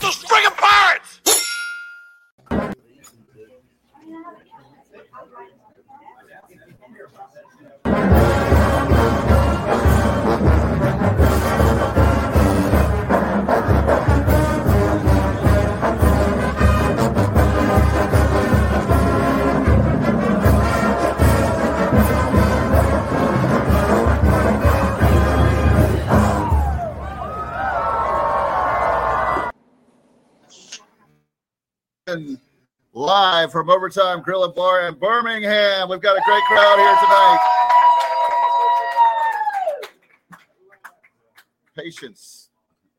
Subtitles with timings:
[0.00, 1.03] This is the How about
[33.44, 35.90] live from Overtime Grill and Bar in Birmingham.
[35.90, 37.38] We've got a great crowd here tonight.
[41.76, 42.48] Patience.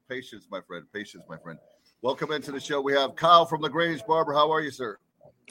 [0.07, 0.85] Patience, my friend.
[0.93, 1.57] Patience, my friend.
[2.03, 2.79] Welcome into the show.
[2.79, 4.33] We have Kyle from LaGrange Barber.
[4.33, 4.99] How are you, sir?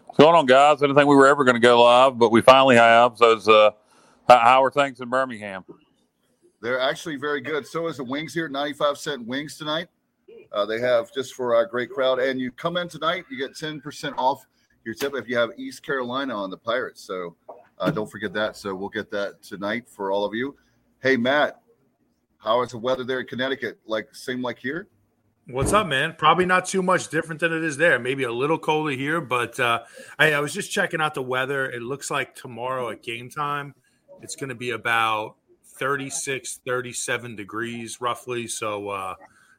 [0.05, 0.77] What's going on, guys?
[0.81, 3.19] I didn't think we were ever going to go live, but we finally have.
[3.19, 3.71] So, it's, uh,
[4.29, 5.65] how how are things in Birmingham?
[6.63, 7.67] They're actually very good.
[7.67, 9.89] So is the wings here, 95 cent wings tonight.
[10.53, 12.21] Uh, they have just for our great crowd.
[12.21, 14.47] And you come in tonight, you get 10% off
[14.85, 17.03] your tip if you have East Carolina on the Pirates.
[17.03, 17.37] So
[17.79, 18.57] uh, don't forget that.
[18.57, 20.57] So we'll get that tonight for all of you.
[21.03, 21.61] Hey, Matt,
[22.39, 23.79] how is the weather there in Connecticut?
[23.87, 24.89] Like, same like here?
[25.47, 26.15] What's up, man?
[26.17, 27.99] Probably not too much different than it is there.
[27.99, 29.81] Maybe a little colder here, but uh,
[30.19, 31.67] I, I was just checking out the weather.
[31.71, 33.75] It looks like tomorrow at game time,
[34.23, 35.37] it's going to be about
[35.77, 38.47] 36, 37 degrees roughly.
[38.47, 39.15] So uh,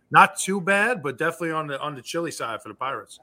[0.09, 3.19] not too bad, but definitely on the on the chilly side for the Pirates.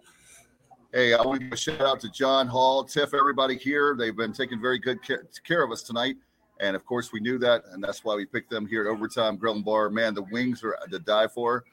[0.94, 3.96] Hey, I want to give a shout out to John Hall, Tiff, everybody here.
[3.98, 6.16] They've been taking very good care, of us tonight.
[6.60, 7.62] And of course, we knew that.
[7.72, 9.88] And that's why we picked them here at Overtime Grill and Bar.
[9.88, 11.64] Man, the wings are to die for.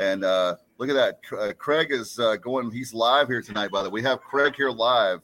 [0.00, 1.20] And uh, look at that.
[1.38, 4.00] Uh, Craig is uh, going, he's live here tonight, by the way.
[4.00, 5.20] We have Craig here live.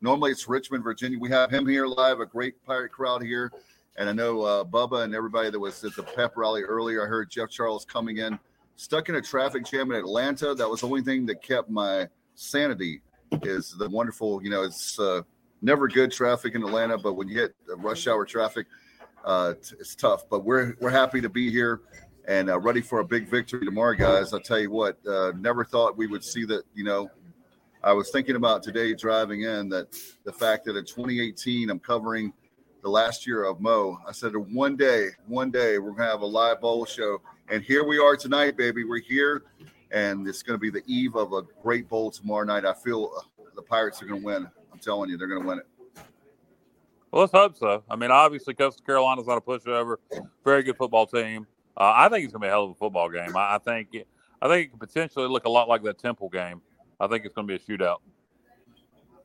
[0.00, 1.20] Normally it's Richmond, Virginia.
[1.20, 3.52] We have him here live, a great pirate crowd here.
[3.96, 7.04] And I know uh, Bubba and everybody that was at the pep rally earlier.
[7.04, 8.40] I heard Jeff Charles coming in,
[8.74, 10.52] stuck in a traffic jam in Atlanta.
[10.52, 12.08] That was the only thing that kept my
[12.40, 13.02] sanity.
[13.42, 15.22] Is the wonderful, you know, it's uh,
[15.62, 18.66] never good traffic in Atlanta, but when you hit rush hour traffic,
[19.24, 20.28] uh, it's tough.
[20.28, 21.82] But we're we're happy to be here
[22.26, 24.32] and uh, ready for a big victory tomorrow, guys.
[24.32, 26.64] I'll tell you what, uh, never thought we would see that.
[26.74, 27.10] You know,
[27.84, 32.32] I was thinking about today driving in that the fact that in 2018 I'm covering
[32.82, 33.98] the last year of Mo.
[34.08, 37.84] I said one day, one day we're gonna have a live bowl show, and here
[37.84, 38.84] we are tonight, baby.
[38.84, 39.44] We're here,
[39.90, 42.64] and it's gonna be the eve of a great bowl tomorrow night.
[42.64, 44.48] I feel uh, the Pirates are gonna win.
[44.72, 45.66] I'm telling you, they're gonna win it.
[47.10, 47.82] Well, let's hope so.
[47.90, 49.96] I mean, obviously, Coastal Carolina's not a pushover.
[50.44, 51.44] Very good football team.
[51.76, 53.36] Uh, I think it's going to be a hell of a football game.
[53.36, 54.06] I, I think it,
[54.40, 56.62] I think it could potentially look a lot like that Temple game.
[57.00, 57.96] I think it's going to be a shootout.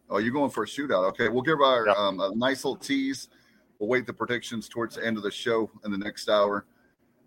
[0.10, 1.08] Oh, you're going for a shootout.
[1.10, 1.94] Okay, we'll give our Yeah.
[1.96, 3.28] um, a nice little tease.
[3.78, 6.66] We'll wait the predictions towards the end of the show in the next hour,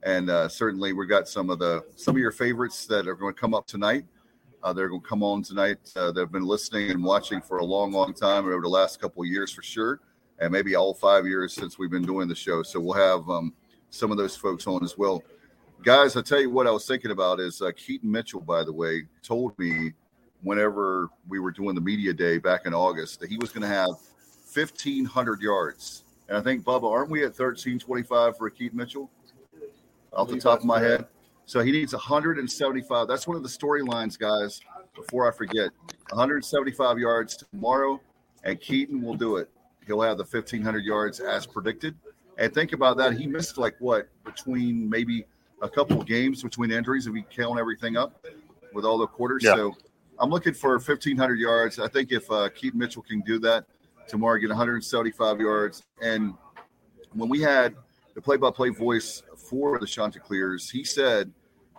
[0.02, 3.34] and uh, certainly we've got some of the some of your favorites that are going
[3.34, 4.04] to come up tonight.
[4.62, 5.78] Uh, they're going to come on tonight.
[5.94, 9.00] Uh, that have been listening and watching for a long, long time over the last
[9.00, 10.00] couple of years for sure,
[10.40, 12.62] and maybe all five years since we've been doing the show.
[12.62, 13.52] So we'll have um,
[13.90, 15.22] some of those folks on as well.
[15.84, 18.40] Guys, I tell you what I was thinking about is uh, Keaton Mitchell.
[18.40, 19.92] By the way, told me
[20.42, 23.68] whenever we were doing the media day back in August that he was going to
[23.68, 23.90] have
[24.52, 26.04] 1,500 yards.
[26.28, 29.10] And I think, Bubba, aren't we at 1325 for Keaton Mitchell?
[30.12, 31.06] Off the top of my head.
[31.44, 33.08] So he needs 175.
[33.08, 34.60] That's one of the storylines, guys,
[34.94, 35.70] before I forget.
[36.10, 38.00] 175 yards tomorrow,
[38.44, 39.50] and Keaton will do it.
[39.86, 41.94] He'll have the 1,500 yards as predicted.
[42.36, 43.14] And think about that.
[43.14, 45.24] He missed like what, between maybe
[45.62, 48.24] a couple of games between injuries if we count everything up
[48.72, 49.42] with all the quarters.
[49.42, 49.54] Yeah.
[49.54, 49.76] So
[50.18, 51.78] I'm looking for 1,500 yards.
[51.78, 53.64] I think if uh, Keaton Mitchell can do that
[54.06, 55.82] tomorrow, get 175 yards.
[56.02, 56.34] And
[57.12, 57.74] when we had
[58.14, 61.32] the play-by-play voice for the Chanticleers, he said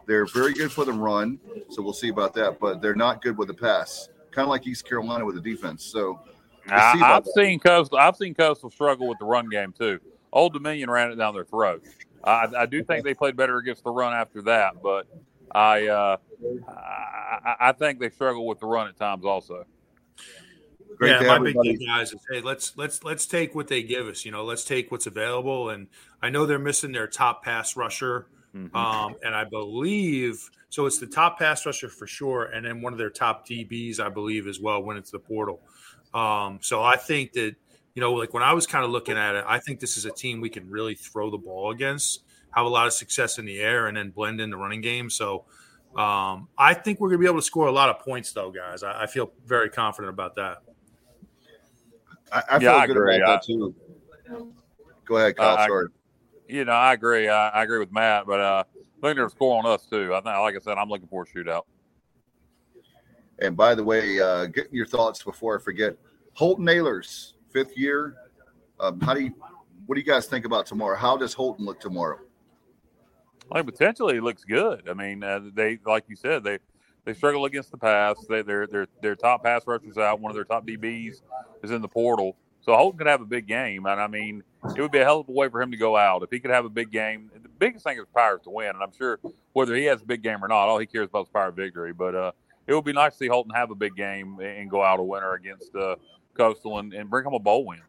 [0.07, 1.39] they're very good for the run.
[1.69, 4.09] So we'll see about that, but they're not good with the pass.
[4.31, 5.83] Kind of like East Carolina with the defense.
[5.83, 6.19] So
[6.67, 7.97] we'll I, I've seen Coastal.
[7.97, 9.99] I've seen Coastal struggle with the run game too.
[10.31, 11.83] Old Dominion ran it down their throat.
[12.23, 15.07] I, I do think they played better against the run after that, but
[15.51, 16.17] I, uh,
[16.67, 19.65] I I think they struggle with the run at times also.
[20.99, 24.07] Great yeah, my big thing, guys, is hey, let's let's let's take what they give
[24.07, 24.25] us.
[24.25, 25.69] You know, let's take what's available.
[25.69, 25.87] And
[26.21, 28.75] I know they're missing their top pass rusher, Mhm.
[28.75, 30.85] um, and I believe so.
[30.87, 34.09] It's the top pass rusher for sure, and then one of their top DBs, I
[34.09, 35.61] believe, as well when it's the portal.
[36.13, 37.55] Um, so I think that
[37.95, 40.03] you know, like when I was kind of looking at it, I think this is
[40.03, 43.45] a team we can really throw the ball against, have a lot of success in
[43.45, 45.09] the air, and then blend in the running game.
[45.09, 45.45] So.
[45.95, 48.51] Um, I think we're going to be able to score a lot of points, though,
[48.51, 48.83] guys.
[48.83, 50.61] I, I feel very confident about that.
[52.31, 53.17] I, I feel Yeah, I good agree.
[53.17, 53.75] about that too.
[55.05, 55.57] Go ahead, Kyle.
[55.57, 55.87] I- I- sorry.
[56.47, 57.29] You know, I agree.
[57.29, 60.11] I, I agree with Matt, but uh, I think there's a score on us too.
[60.15, 61.61] I think, like I said, I'm looking for a shootout.
[63.37, 65.95] And by the way, uh, get your thoughts before I forget.
[66.33, 68.15] Holton Ahlers, fifth year.
[68.79, 69.31] Um, how do you?
[69.85, 70.97] What do you guys think about tomorrow?
[70.97, 72.19] How does Holton look tomorrow?
[73.51, 74.89] I think potentially it looks good.
[74.89, 76.57] I mean, uh, they like you said they
[77.09, 78.23] they struggle against the pass.
[78.29, 80.19] They, their their their top pass rushers out.
[80.19, 81.21] One of their top DBs
[81.63, 82.35] is in the portal.
[82.61, 84.43] So Holton could have a big game, and I mean,
[84.75, 86.39] it would be a hell of a way for him to go out if he
[86.39, 87.31] could have a big game.
[87.41, 89.19] The biggest thing is Pirates to win, and I'm sure
[89.53, 91.93] whether he has a big game or not, all he cares about is Pirate victory.
[91.93, 92.31] But uh,
[92.67, 95.03] it would be nice to see Holton have a big game and go out a
[95.03, 95.95] winner against uh,
[96.35, 97.81] Coastal and, and bring home a bowl win.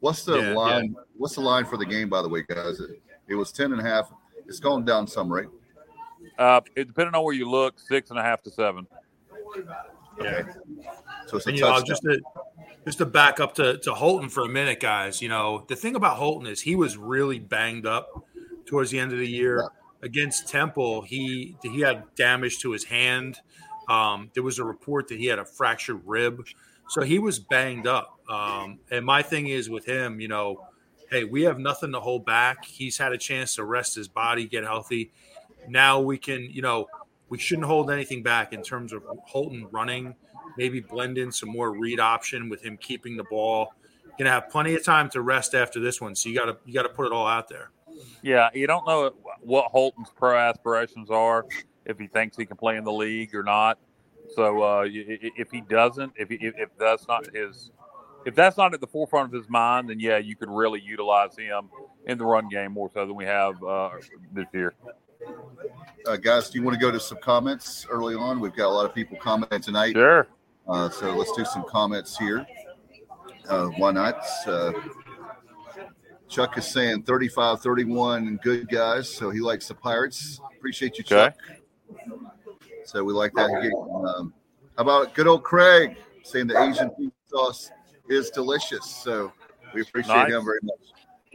[0.00, 0.94] What's the Yeah, line?
[1.18, 2.08] What's the line for the game?
[2.08, 4.10] By the way, guys, it, it was ten and a half.
[4.46, 5.48] It's going down some, right?
[6.38, 8.86] Uh, it, depending on where you look, six and a half to seven.
[10.20, 10.42] Yeah.
[11.26, 12.20] So it's a And you know, just to
[12.84, 15.22] just to back up to, to Holton for a minute, guys.
[15.22, 18.26] You know, the thing about Holton is he was really banged up
[18.66, 19.68] towards the end of the year
[20.02, 21.02] against Temple.
[21.02, 23.40] He he had damage to his hand.
[23.88, 26.44] Um, there was a report that he had a fractured rib,
[26.88, 28.20] so he was banged up.
[28.28, 30.66] Um, and my thing is with him, you know,
[31.10, 32.64] hey, we have nothing to hold back.
[32.64, 35.12] He's had a chance to rest his body, get healthy.
[35.68, 36.86] Now we can, you know,
[37.28, 40.14] we shouldn't hold anything back in terms of Holton running
[40.56, 43.74] maybe blend in some more read option with him keeping the ball.
[44.18, 46.88] Gonna have plenty of time to rest after this one, so you gotta you gotta
[46.88, 47.70] put it all out there.
[48.22, 51.46] Yeah, you don't know what Holton's pro aspirations are,
[51.86, 53.78] if he thinks he can play in the league or not.
[54.34, 57.70] So uh, if he doesn't, if, he, if that's not his,
[58.24, 61.36] if that's not at the forefront of his mind, then yeah, you could really utilize
[61.36, 61.68] him
[62.06, 63.90] in the run game more so than we have uh,
[64.32, 64.74] this year.
[66.06, 68.40] Uh, guys, do you want to go to some comments early on?
[68.40, 69.92] We've got a lot of people commenting tonight.
[69.92, 70.26] Sure.
[70.68, 72.46] Uh, so let's do some comments here.
[73.48, 74.24] Uh, why not?
[74.46, 74.72] Uh,
[76.28, 79.12] Chuck is saying 35 31 good guys.
[79.12, 80.40] So he likes the Pirates.
[80.56, 81.34] Appreciate you, Chuck.
[82.84, 83.50] So we like that.
[83.50, 84.32] Um,
[84.76, 87.70] how about good old Craig saying the Asian sauce
[88.08, 88.86] is delicious.
[88.86, 89.32] So
[89.74, 90.32] we appreciate Nice.
[90.32, 90.78] him very much.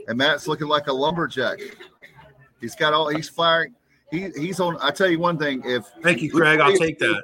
[0.08, 1.60] And Matt's looking like a lumberjack.
[2.60, 3.74] He's got all, he's firing.
[4.12, 4.78] He, he's on.
[4.82, 5.62] I tell you one thing.
[5.66, 6.60] If Thank you, Craig.
[6.60, 7.24] I'll take that.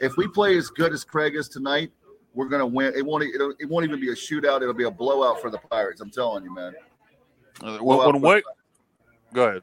[0.00, 1.92] if we play as good as Craig is tonight,
[2.34, 2.92] we're gonna win.
[2.96, 3.22] It won't.
[3.22, 4.62] It'll, it won't even be a shootout.
[4.62, 6.00] It'll be a blowout for the Pirates.
[6.00, 6.74] I'm telling you, man.
[7.62, 8.42] Uh, Well, When, when we,
[9.32, 9.62] go ahead.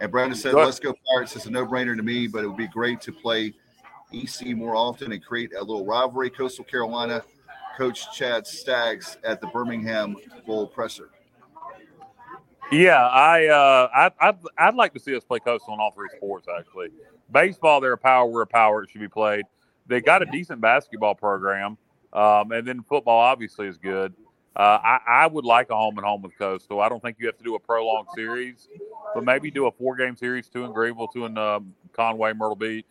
[0.00, 2.56] And Brandon said, Go "Let's go Pirates." It's a no-brainer to me, but it would
[2.56, 3.54] be great to play
[4.12, 6.28] EC more often and create a little rivalry.
[6.28, 7.22] Coastal Carolina
[7.76, 10.16] coach Chad Staggs at the Birmingham
[10.46, 11.10] Bowl presser.
[12.72, 16.08] Yeah, I, uh, I, I'd, I'd like to see us play coastal in all three
[16.16, 16.48] sports.
[16.58, 16.88] Actually,
[17.30, 18.26] baseball, they're a power.
[18.26, 18.82] We're a power.
[18.82, 19.44] It should be played.
[19.86, 21.78] They got a decent basketball program,
[22.12, 24.14] um, and then football obviously is good.
[24.56, 26.80] Uh, I, I would like a home and home with Coastal.
[26.80, 28.68] I don't think you have to do a prolonged series,
[29.14, 32.56] but maybe do a four game series: two in Greenville, two in um, Conway, Myrtle
[32.56, 32.86] Beach.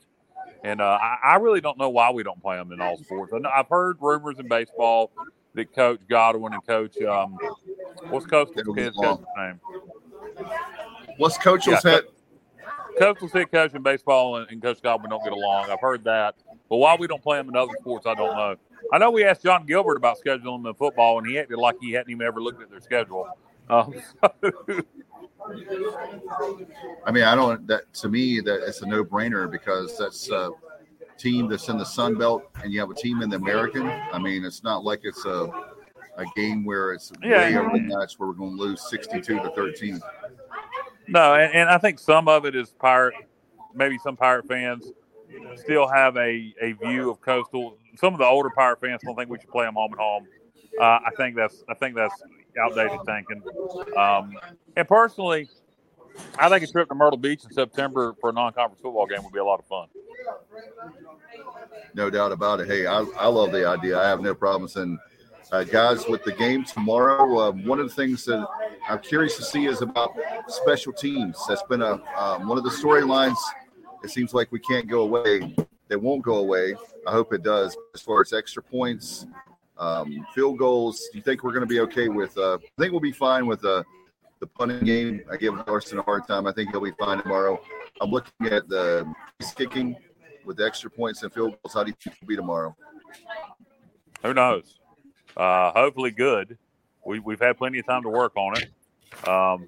[0.64, 3.34] And uh, I, I really don't know why we don't play them in all sports.
[3.34, 5.12] I I've heard rumors in baseball
[5.56, 7.38] that Coach Godwin and Coach um,
[8.10, 9.60] what's Coastal's kid's coach's name?
[11.18, 12.04] What's Coach Yeah, head?
[12.98, 15.70] Coastal City Coach in baseball and, and Coach Godwin don't get along.
[15.70, 16.36] I've heard that.
[16.70, 18.56] But why we don't play them in other sports, I don't know.
[18.92, 21.76] I know we asked Jon Gilbert about scheduling them in football, and he acted like
[21.82, 23.28] he hadn't even ever looked at their schedule.
[23.70, 23.94] Um,
[27.06, 27.66] I mean, I don't.
[27.68, 30.52] That to me, that it's a no-brainer because that's a
[31.18, 33.88] team that's in the Sun Belt, and you have a team in the American.
[33.88, 35.50] I mean, it's not like it's a
[36.18, 37.50] a game where it's Yeah.
[37.50, 40.00] way over the match where we're going to lose sixty-two to thirteen.
[41.08, 43.14] no, and, and I think some of it is pirate.
[43.74, 44.92] Maybe some pirate fans
[45.58, 47.78] still have a, a view of coastal.
[47.98, 50.28] Some of the older pirate fans don't think we should play them home and home.
[50.80, 52.14] Uh, I think that's I think that's
[52.62, 53.42] outdated thinking.
[53.98, 54.38] Um,
[54.78, 55.50] and personally,
[56.40, 59.34] I think a trip to Myrtle Beach in September for a non-conference football game would
[59.34, 59.88] be a lot of fun.
[61.94, 62.68] No doubt about it.
[62.68, 64.00] Hey, I, I love the idea.
[64.00, 64.76] I have no problems.
[64.78, 64.98] And
[65.52, 68.48] uh, guys, with the game tomorrow, uh, one of the things that
[68.90, 70.12] I'm curious to see is about
[70.48, 71.38] special teams.
[71.48, 73.38] That's been a um, one of the storylines.
[74.04, 75.56] It seems like we can't go away.
[75.88, 76.76] they won't go away.
[77.08, 77.76] I hope it does.
[77.94, 79.28] As far as extra points,
[79.78, 82.38] um, field goals, do you think we're going to be okay with?
[82.38, 83.84] Uh, I think we'll be fine with uh,
[84.40, 85.22] the punting game.
[85.32, 86.48] I give Larson a hard time.
[86.48, 87.60] I think he'll be fine tomorrow.
[88.02, 89.12] I'm looking at the
[89.56, 89.96] kicking
[90.44, 91.74] with the extra points and field goals.
[91.74, 92.76] How do you think it'll be tomorrow?
[94.22, 94.80] Who knows?
[95.38, 96.58] Uh, hopefully, good.
[97.06, 99.28] We, we've had plenty of time to work on it.
[99.28, 99.68] Um,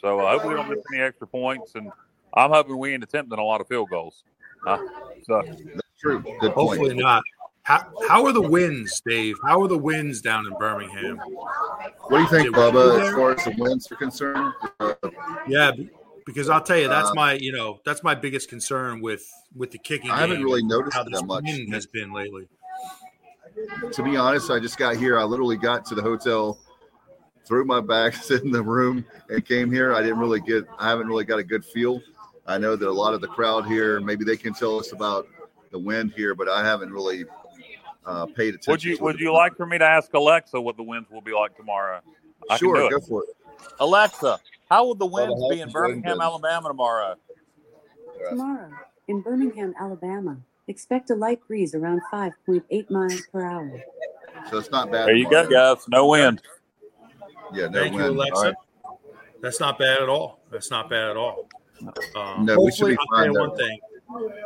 [0.00, 1.74] so uh, hopefully, we don't miss any extra points.
[1.74, 1.90] And
[2.34, 4.22] I'm hoping we ain't attempting a lot of field goals.
[4.66, 4.78] Uh,
[5.24, 5.60] so That's
[6.00, 6.20] true.
[6.40, 7.00] Good Hopefully point.
[7.00, 7.22] not.
[7.62, 9.36] How, how are the winds, Dave?
[9.44, 11.18] How are the winds down in Birmingham?
[11.18, 14.54] What do you think, Did- Bubba, as far as the winds are concerned?
[15.46, 15.72] Yeah,
[16.24, 19.70] because I'll tell you that's Uh, my you know that's my biggest concern with with
[19.70, 20.10] the kicking.
[20.10, 21.44] I haven't game, really noticed how this that much.
[21.44, 22.48] wind has been lately.
[23.92, 25.18] To be honest, I just got here.
[25.18, 26.58] I literally got to the hotel,
[27.44, 29.94] threw my bags in the room, and came here.
[29.94, 30.64] I didn't really get.
[30.78, 32.00] I haven't really got a good feel.
[32.46, 35.28] I know that a lot of the crowd here, maybe they can tell us about
[35.70, 37.24] the wind here, but I haven't really
[38.06, 38.70] uh, paid attention.
[38.72, 39.20] would you to would it.
[39.20, 42.00] you like for me to ask Alexa what the winds will be like tomorrow?
[42.48, 42.90] I Sure, do it.
[42.90, 43.28] go for it.
[43.80, 46.20] Alexa, how will the winds Well, be in Birmingham.
[46.22, 47.16] Alabama tomorrow?
[48.30, 48.70] Tomorrow,
[49.08, 53.82] in Birmingham, Alabama, expect a light breeze around 5.8 miles per hour.
[54.50, 55.08] So it's not bad.
[55.08, 55.74] There you go, tomorrow.
[55.74, 55.84] guys.
[55.88, 56.42] No wind.
[57.52, 58.04] Yeah, no Thank you.
[58.04, 58.34] Alexa.
[58.34, 58.54] All right.
[59.40, 60.40] That's not bad at all.
[60.50, 61.48] That's not bad at all.
[62.16, 63.78] Um, No, we should hopefully, be fine one thing.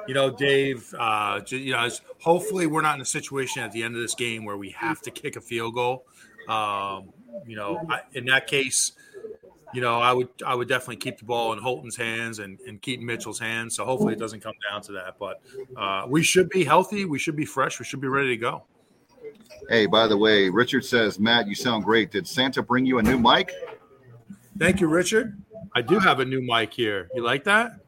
[0.06, 0.92] You know, Dave.
[0.98, 1.88] Uh, you know,
[2.20, 5.00] hopefully we're not in a situation at the end of this game where we have
[5.02, 6.04] to kick a field goal.
[6.48, 7.12] Um,
[7.46, 8.92] you know, I, in that case,
[9.72, 12.80] you know, I would I would definitely keep the ball in Holton's hands and, and
[12.80, 13.74] Keaton Mitchell's hands.
[13.74, 15.16] So hopefully it doesn't come down to that.
[15.18, 15.40] But
[15.76, 17.04] uh, we should be healthy.
[17.04, 17.78] We should be fresh.
[17.78, 18.64] We should be ready to go.
[19.68, 22.10] Hey, by the way, Richard says, Matt, you sound great.
[22.10, 23.52] Did Santa bring you a new mic?
[24.58, 25.40] Thank you, Richard.
[25.74, 27.08] I do have a new mic here.
[27.14, 27.80] You like that?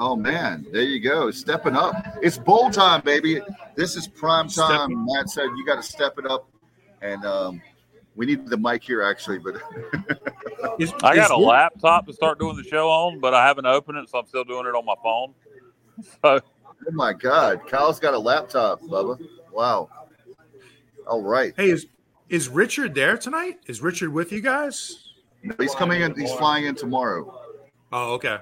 [0.00, 1.94] Oh man, there you go, stepping up.
[2.22, 3.40] It's bowl time, baby.
[3.74, 5.06] This is prime time.
[5.06, 6.48] Matt said you got to step it up,
[7.02, 7.62] and um,
[8.18, 9.38] we need the mic here actually.
[9.38, 9.54] But
[10.78, 13.66] Is- I got a your- laptop to start doing the show on, but I haven't
[13.66, 15.32] opened it, so I'm still doing it on my phone.
[16.22, 16.38] So
[16.86, 19.18] oh my God, Kyle's got a laptop, Bubba.
[19.52, 19.88] Wow.
[21.08, 21.86] All right, Hey, is
[22.28, 23.58] is Richard there tonight?
[23.66, 25.08] Is Richard with you guys?
[25.42, 26.14] No, he's coming in.
[26.14, 27.40] He's flying in tomorrow.
[27.92, 28.36] Oh, okay.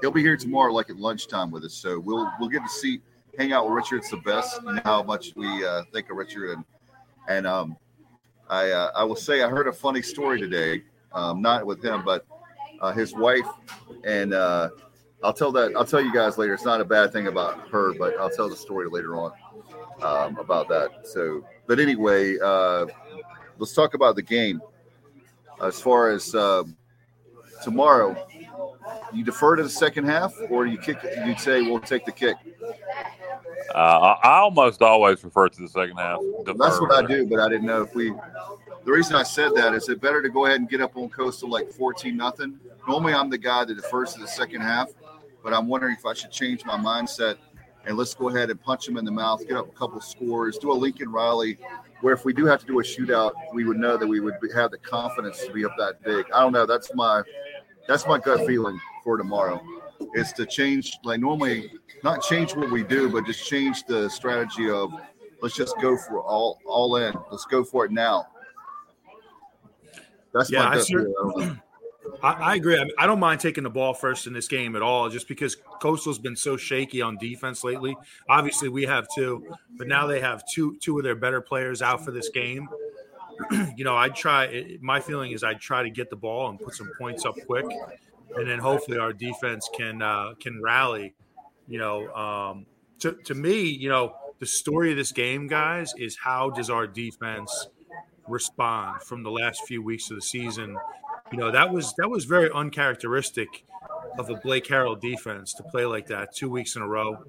[0.00, 1.74] He'll be here tomorrow, like at lunchtime with us.
[1.74, 3.00] So we'll we'll get to see,
[3.38, 3.98] hang out with Richard.
[3.98, 4.60] It's the best.
[4.64, 6.64] You know how much we uh, think of Richard, and
[7.28, 7.76] and um,
[8.48, 10.82] I uh, I will say I heard a funny story today.
[11.12, 12.26] Um, not with him, but
[12.80, 13.46] uh, his wife,
[14.04, 14.70] and uh,
[15.22, 16.54] I'll tell that I'll tell you guys later.
[16.54, 19.32] It's not a bad thing about her, but I'll tell the story later on
[20.02, 21.06] um, about that.
[21.06, 22.86] So, but anyway, uh,
[23.58, 24.60] let's talk about the game.
[25.62, 26.76] As far as um
[27.62, 28.16] tomorrow,
[29.12, 30.98] you defer to the second half, or you kick?
[31.26, 32.36] You'd say we'll take the kick.
[33.74, 36.20] Uh, I almost always refer to the second half.
[36.44, 38.12] That's what I do, but I didn't know if we.
[38.84, 41.10] The reason I said that is it better to go ahead and get up on
[41.10, 42.58] Coastal like fourteen nothing.
[42.86, 44.88] Normally, I'm the guy that defers to the second half,
[45.42, 47.36] but I'm wondering if I should change my mindset
[47.84, 50.58] and let's go ahead and punch them in the mouth, get up a couple scores,
[50.58, 51.58] do a Lincoln Riley,
[52.00, 54.38] where if we do have to do a shootout, we would know that we would
[54.40, 56.26] be, have the confidence to be up that big.
[56.32, 56.66] I don't know.
[56.66, 57.22] That's my
[57.86, 59.62] that's my gut feeling for tomorrow.
[60.14, 61.72] Is to change like normally
[62.04, 64.92] not change what we do, but just change the strategy of
[65.42, 67.14] let's just go for all all in.
[67.30, 68.26] Let's go for it now.
[70.32, 71.14] That's Yeah, my I feeling.
[71.40, 71.56] I.
[72.22, 72.76] I, I agree.
[72.76, 75.28] I, mean, I don't mind taking the ball first in this game at all, just
[75.28, 77.96] because Coastal's been so shaky on defense lately.
[78.28, 82.04] Obviously, we have two, but now they have two two of their better players out
[82.04, 82.68] for this game.
[83.76, 84.44] you know, I'd try.
[84.46, 87.34] It, my feeling is I'd try to get the ball and put some points up
[87.46, 87.66] quick,
[88.36, 91.14] and then hopefully our defense can uh, can rally.
[91.66, 92.66] You know, um,
[93.00, 96.86] to to me, you know, the story of this game, guys, is how does our
[96.86, 97.68] defense
[98.26, 100.76] respond from the last few weeks of the season?
[101.32, 103.64] You know, that was that was very uncharacteristic
[104.18, 107.24] of a Blake Harrell defense to play like that two weeks in a row.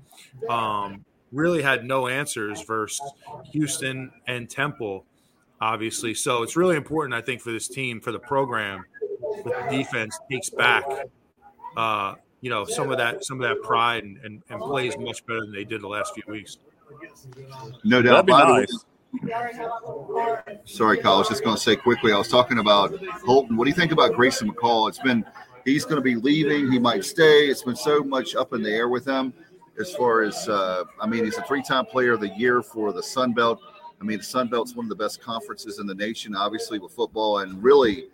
[0.50, 3.01] Um, really had no answers versus
[3.51, 5.06] Houston and Temple,
[5.62, 6.13] obviously.
[6.13, 8.86] So it's really important, I think, for this team, for the program,
[9.46, 10.84] that the defense takes back,
[11.78, 15.26] uh, you know, some of that some of that pride and, and, and plays much
[15.26, 16.58] better than they did the last few weeks.
[17.84, 18.26] No doubt.
[18.26, 18.86] That'd be By the way- nice.
[20.66, 21.14] Sorry, Kyle.
[21.14, 22.12] I was just going to say quickly.
[22.14, 22.94] I was talking about
[23.26, 23.58] Holton.
[23.58, 24.88] What do you think about Grayson McCall?
[24.88, 25.26] It's been
[25.66, 26.72] he's going to be leaving.
[26.72, 27.48] He might stay.
[27.48, 29.34] It's been so much up in the air with him.
[29.80, 33.02] As far as uh, I mean, he's a three-time Player of the Year for the
[33.02, 33.60] Sun Belt.
[34.00, 36.92] I mean, the Sun Belt's one of the best conferences in the nation, obviously with
[36.92, 38.08] football, and really,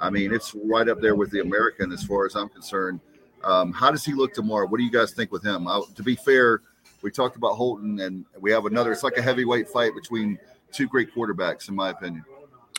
[0.00, 3.00] I mean, it's right up there with the American as far as I'm concerned.
[3.42, 4.66] Um, how does he look tomorrow?
[4.66, 5.68] What do you guys think with him?
[5.68, 6.60] I, to be fair,
[7.02, 8.92] we talked about Holton, and we have another.
[8.92, 10.38] It's like a heavyweight fight between
[10.72, 12.24] two great quarterbacks, in my opinion.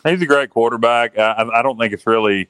[0.03, 1.17] He's a great quarterback.
[1.17, 2.49] I, I don't think it's really.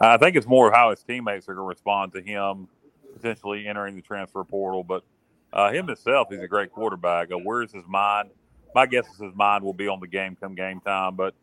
[0.00, 2.68] I think it's more of how his teammates are going to respond to him
[3.14, 4.82] potentially entering the transfer portal.
[4.82, 5.04] But
[5.52, 7.32] uh, him himself, he's a great quarterback.
[7.32, 8.30] Uh, where's his mind?
[8.74, 11.14] My guess is his mind will be on the game come game time.
[11.14, 11.34] But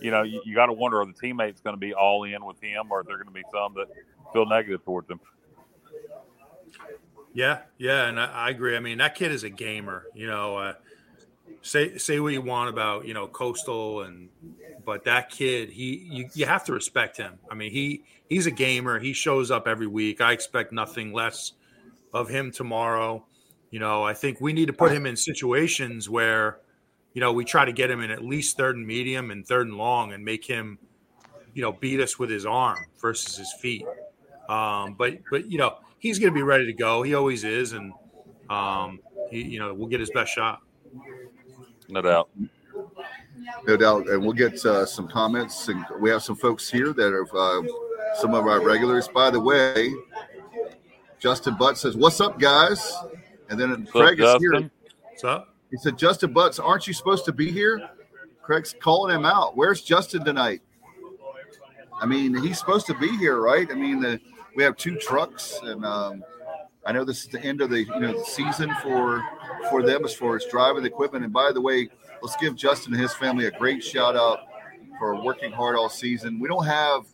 [0.00, 2.44] you know, you, you got to wonder are the teammates going to be all in
[2.44, 3.88] with him, or are there going to be some that
[4.32, 5.20] feel negative towards him?
[7.32, 8.76] Yeah, yeah, and I, I, agree.
[8.76, 10.06] I mean, that kid is a gamer.
[10.14, 10.74] You know, uh,
[11.62, 14.28] say say what you want about you know Coastal and,
[14.84, 17.38] but that kid, he you, you have to respect him.
[17.50, 18.98] I mean, he he's a gamer.
[18.98, 20.20] He shows up every week.
[20.20, 21.52] I expect nothing less
[22.12, 23.24] of him tomorrow.
[23.70, 26.58] You know, I think we need to put him in situations where,
[27.12, 29.66] you know, we try to get him in at least third and medium and third
[29.66, 30.78] and long and make him,
[31.54, 33.84] you know, beat us with his arm versus his feet.
[34.48, 37.02] Um, but but you know he's going to be ready to go.
[37.02, 37.92] He always is, and
[38.48, 38.98] um,
[39.30, 40.60] he, you know we'll get his best shot.
[41.88, 42.30] No doubt.
[43.66, 45.68] No doubt, and we'll get uh, some comments.
[45.68, 47.62] And we have some folks here that are uh,
[48.20, 49.08] some of our regulars.
[49.08, 49.92] By the way,
[51.20, 52.92] Justin Butt says, "What's up, guys?"
[53.48, 54.70] And then What's Craig up, is here.
[55.02, 55.49] What's up?
[55.70, 57.90] He said, "Justin Butts, aren't you supposed to be here?"
[58.42, 59.56] Craig's calling him out.
[59.56, 60.62] Where's Justin tonight?
[62.00, 63.70] I mean, he's supposed to be here, right?
[63.70, 64.18] I mean, the,
[64.56, 66.24] we have two trucks, and um,
[66.84, 69.22] I know this is the end of the you know the season for
[69.68, 71.24] for them as far as driving the equipment.
[71.24, 71.88] And by the way,
[72.22, 74.40] let's give Justin and his family a great shout out
[74.98, 76.38] for working hard all season.
[76.38, 77.06] We don't have,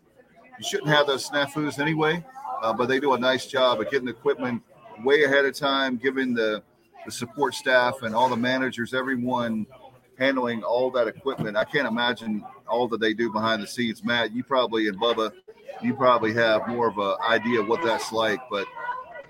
[0.59, 2.25] you shouldn't have those snafus anyway,
[2.63, 4.63] uh, but they do a nice job of getting the equipment
[5.05, 6.63] way ahead of time, giving the
[7.07, 9.67] the support staff and all the managers, everyone
[10.19, 11.57] handling all that equipment.
[11.57, 14.05] I can't imagine all that they do behind the scenes.
[14.05, 15.33] Matt, you probably and Bubba,
[15.83, 18.41] you probably have more of an idea of what that's like.
[18.51, 18.67] But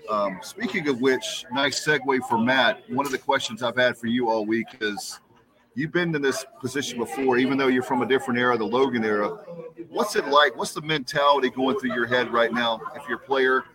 [0.09, 2.81] um, speaking of which, nice segue for Matt.
[2.89, 5.19] One of the questions I've had for you all week is
[5.75, 9.03] you've been in this position before, even though you're from a different era, the Logan
[9.03, 9.29] era.
[9.89, 10.55] What's it like?
[10.55, 13.65] What's the mentality going through your head right now if you're a player?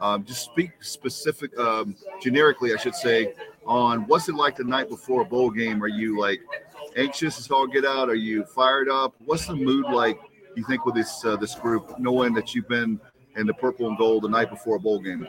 [0.00, 3.34] Um, just speak specific, um, generically, I should say,
[3.68, 5.82] on what's it like the night before a bowl game?
[5.84, 6.40] Are you like
[6.96, 8.08] anxious as all get out?
[8.08, 9.14] Are you fired up?
[9.18, 10.18] What's the mood like?
[10.56, 12.98] You think with this uh, this group, knowing that you've been
[13.36, 15.28] in the purple and gold the night before a bowl game?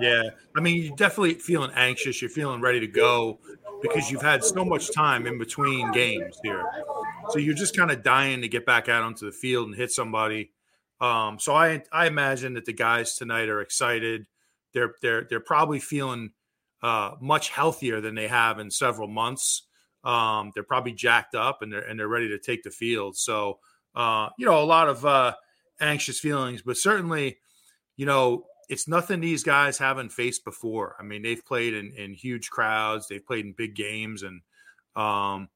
[0.00, 0.22] Yeah,
[0.56, 2.22] I mean, you're definitely feeling anxious.
[2.22, 3.38] You're feeling ready to go
[3.82, 6.64] because you've had so much time in between games here.
[7.30, 9.90] So you're just kind of dying to get back out onto the field and hit
[9.90, 10.52] somebody.
[11.00, 14.26] Um, so I I imagine that the guys tonight are excited.
[14.72, 16.30] They're they're they're probably feeling
[16.82, 19.62] uh, much healthier than they have in several months.
[20.04, 23.16] Um, they're probably jacked up and they're and they're ready to take the field.
[23.16, 23.58] So
[23.96, 25.32] uh, you know, a lot of uh,
[25.80, 27.38] anxious feelings, but certainly,
[27.96, 30.96] you know, it's nothing these guys haven't faced before.
[31.00, 34.42] I mean, they've played in, in huge crowds, they've played in big games, and
[34.96, 35.48] um,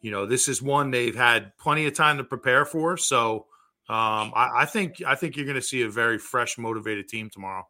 [0.00, 2.96] you know, this is one they've had plenty of time to prepare for.
[2.96, 3.46] So
[3.88, 7.30] um, I, I think I think you're going to see a very fresh, motivated team
[7.30, 7.66] tomorrow.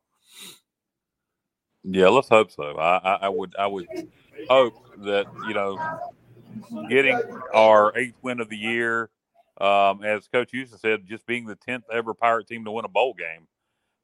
[1.85, 2.77] Yeah, let's hope so.
[2.77, 3.87] I, I, I would I would
[4.49, 5.79] hope that you know
[6.89, 7.21] getting
[7.53, 9.11] our eighth win of the year,
[9.61, 12.89] um, as Coach Houston said, just being the tenth ever Pirate team to win a
[12.89, 13.49] bowl game.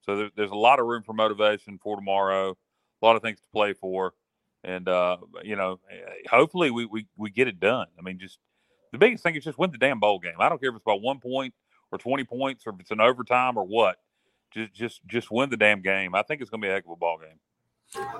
[0.03, 2.57] So there, there's a lot of room for motivation for tomorrow.
[3.01, 4.15] A lot of things to play for,
[4.65, 5.79] and uh, you know,
[6.29, 7.87] hopefully we, we we get it done.
[7.97, 8.39] I mean, just
[8.91, 10.35] the biggest thing is just win the damn bowl game.
[10.41, 11.55] I don't care if it's by one point
[11.93, 13.99] or twenty points or if it's an overtime or what.
[14.53, 16.15] Just just just win the damn game.
[16.15, 17.39] I think it's going to be a heck of a ball game.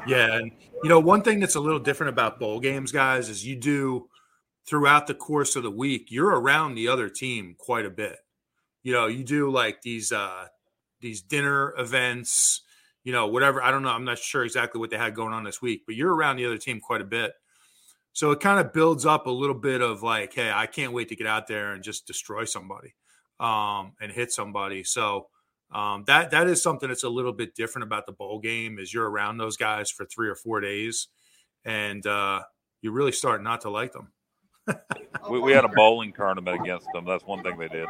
[0.07, 0.53] Yeah, and
[0.83, 4.09] you know, one thing that's a little different about bowl games, guys, is you do
[4.67, 8.17] throughout the course of the week, you're around the other team quite a bit.
[8.83, 10.47] You know, you do like these uh
[11.01, 12.63] these dinner events,
[13.05, 13.63] you know, whatever.
[13.63, 13.91] I don't know.
[13.91, 16.47] I'm not sure exactly what they had going on this week, but you're around the
[16.47, 17.33] other team quite a bit.
[18.13, 21.09] So it kind of builds up a little bit of like, hey, I can't wait
[21.11, 22.95] to get out there and just destroy somebody
[23.39, 24.83] um, and hit somebody.
[24.83, 25.29] So
[25.73, 28.93] um, that that is something that's a little bit different about the bowl game is
[28.93, 31.09] you're around those guys for three or four days,
[31.65, 32.43] and uh,
[32.81, 34.13] you really start not to like them.
[35.31, 37.05] we, we, had a bowling tournament against them.
[37.05, 37.89] That's one thing they did.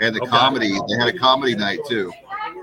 [0.00, 0.30] And the okay.
[0.30, 2.12] comedy, they had a comedy night too.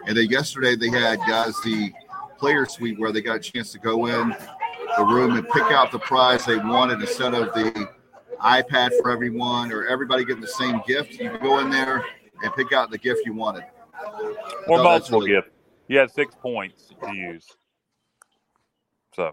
[0.08, 1.92] And then yesterday they had guys the
[2.38, 4.36] player suite where they got a chance to go in
[4.98, 7.90] the room and pick out the prize they wanted instead of the
[8.40, 11.14] iPad for everyone or everybody getting the same gift.
[11.14, 12.04] You go in there
[12.44, 13.64] and pick out the gift you wanted.
[14.68, 15.52] Or multiple really, gifts.
[15.88, 17.46] You had six points to use.
[19.16, 19.32] So.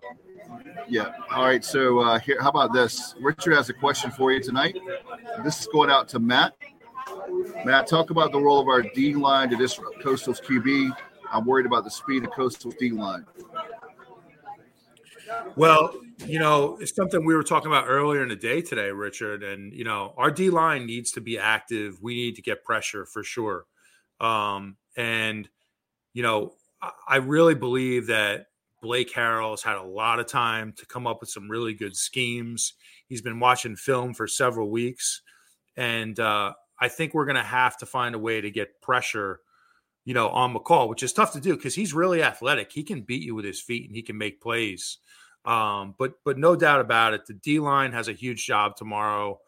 [0.88, 1.12] Yeah.
[1.34, 1.64] All right.
[1.64, 3.14] So uh, here, how about this?
[3.20, 4.76] Richard has a question for you tonight.
[5.42, 6.54] This is going out to Matt.
[7.64, 10.96] Matt, talk about the role of our D line to disrupt Coastal's QB.
[11.32, 13.24] I'm worried about the speed of Coastal's D line.
[15.56, 15.94] Well,
[16.26, 19.42] you know, it's something we were talking about earlier in the day today, Richard.
[19.42, 22.02] And, you know, our D line needs to be active.
[22.02, 23.64] We need to get pressure for sure.
[24.22, 25.48] Um, and,
[26.14, 26.54] you know,
[27.06, 28.46] I really believe that
[28.80, 31.96] Blake Harrell has had a lot of time to come up with some really good
[31.96, 32.74] schemes.
[33.08, 35.22] He's been watching film for several weeks.
[35.76, 39.40] And uh, I think we're going to have to find a way to get pressure,
[40.04, 42.72] you know, on McCall, which is tough to do because he's really athletic.
[42.72, 44.98] He can beat you with his feet and he can make plays.
[45.44, 49.40] Um, but but no doubt about it, the D line has a huge job tomorrow.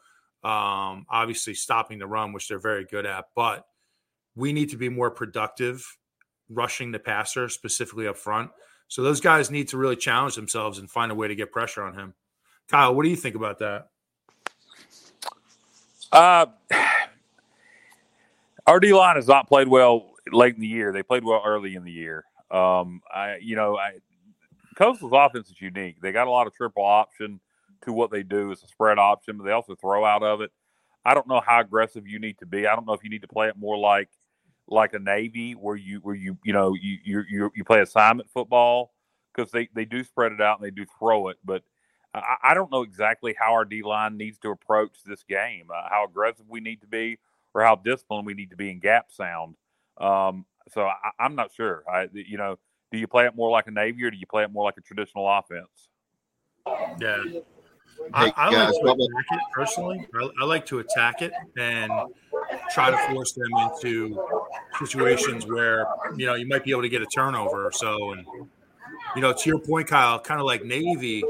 [0.42, 3.66] Um, obviously, stopping the run, which they're very good at, but
[4.36, 5.84] we need to be more productive
[6.48, 8.50] rushing the passer, specifically up front.
[8.88, 11.82] So those guys need to really challenge themselves and find a way to get pressure
[11.82, 12.14] on him.
[12.68, 13.88] Kyle, what do you think about that?
[16.12, 16.46] Uh,
[18.66, 20.92] our D line has not played well late in the year.
[20.92, 22.24] They played well early in the year.
[22.50, 23.98] Um, I, you know, I,
[24.76, 26.00] Coastal's offense is unique.
[26.00, 27.40] They got a lot of triple option
[27.82, 30.50] to what they do as a spread option, but they also throw out of it.
[31.04, 32.66] I don't know how aggressive you need to be.
[32.66, 34.08] I don't know if you need to play it more like
[34.68, 38.92] like a Navy where you where you you know you you you play assignment football
[39.34, 41.62] because they they do spread it out and they do throw it, but
[42.14, 45.88] I, I don't know exactly how our D line needs to approach this game, uh,
[45.90, 47.18] how aggressive we need to be,
[47.52, 49.56] or how disciplined we need to be in gap sound.
[49.98, 51.84] Um, so I, am not sure.
[51.92, 52.58] I you know
[52.94, 54.76] do you play it more like a Navy or do you play it more like
[54.78, 55.88] a traditional offense?
[57.00, 57.22] Yeah.
[58.12, 60.06] I, I like to attack it personally.
[60.14, 61.90] I, I, like to attack it and
[62.72, 64.20] try to force them into
[64.78, 65.86] situations where
[66.16, 68.12] you know you might be able to get a turnover or so.
[68.12, 68.26] And
[69.14, 71.22] you know, to your point, Kyle, kind of like Navy,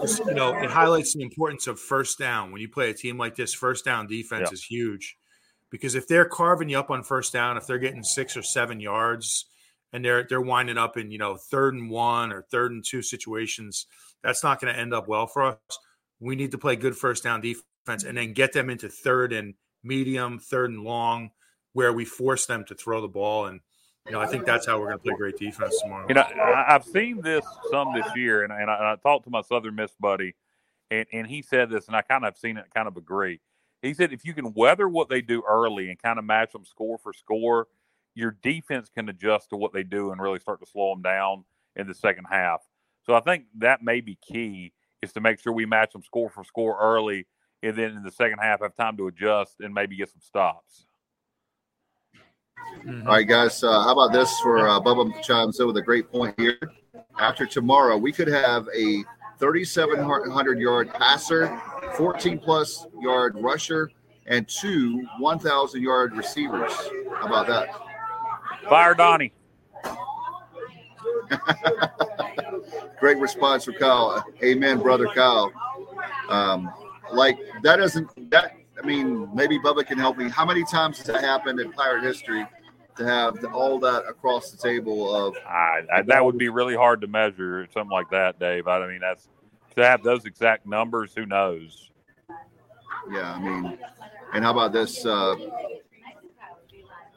[0.00, 2.52] just, you know, it highlights the importance of first down.
[2.52, 5.16] When you play a team like this, first down defense is huge
[5.70, 8.80] because if they're carving you up on first down, if they're getting six or seven
[8.80, 9.46] yards,
[9.92, 13.02] and they're they're winding up in you know third and one or third and two
[13.02, 13.86] situations,
[14.22, 15.56] that's not going to end up well for us.
[16.20, 19.54] We need to play good first down defense and then get them into third and
[19.88, 21.30] medium, third and long,
[21.72, 23.46] where we force them to throw the ball.
[23.46, 23.60] And
[24.06, 26.06] you know, I think that's how we're going to play great defense tomorrow.
[26.08, 29.42] You know, I've seen this some this year, and, and, I, I talked to my
[29.42, 30.34] Southern Miss buddy,
[30.90, 33.40] and, and he said this, and I kind of seen it, kind of agree.
[33.82, 36.64] He said if you can weather what they do early and kind of match them
[36.64, 37.68] score for score,
[38.14, 41.44] your defense can adjust to what they do and really start to slow them down
[41.76, 42.60] in the second half.
[43.04, 44.72] So I think that may be key
[45.02, 47.26] is to make sure we match them score for score early,
[47.62, 50.86] and then in the second half have time to adjust and maybe get some stops.
[52.84, 53.06] Mm-hmm.
[53.06, 53.62] All right, guys.
[53.62, 56.58] Uh, how about this for uh, Bubba chimes in with a great point here.
[57.18, 59.02] After tomorrow, we could have a
[59.38, 61.60] 3,700 yard passer,
[61.96, 63.90] 14 plus yard rusher,
[64.26, 66.72] and two 1,000 yard receivers.
[67.16, 67.68] How about that?
[68.68, 69.32] Fire Donnie.
[73.00, 74.24] Great response from Kyle.
[74.42, 75.52] Amen, brother Kyle.
[76.28, 76.72] Um,
[77.12, 80.28] like that doesn't that I mean, maybe Bubba can help me.
[80.28, 82.46] How many times has that happened in pirate history
[82.96, 87.00] to have all that across the table of I, I, that would be really hard
[87.00, 88.68] to measure something like that, Dave.
[88.68, 89.28] I mean that's
[89.76, 91.90] to have those exact numbers, who knows?
[93.10, 93.78] Yeah, I mean,
[94.34, 95.06] and how about this?
[95.06, 95.36] Uh,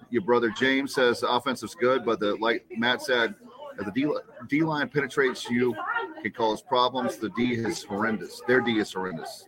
[0.09, 3.33] your brother James says the offense is good, but the like Matt said,
[3.79, 4.13] if the D,
[4.47, 5.75] D line penetrates you,
[6.21, 7.17] can cause problems.
[7.17, 8.41] The D is horrendous.
[8.47, 9.45] Their D is horrendous.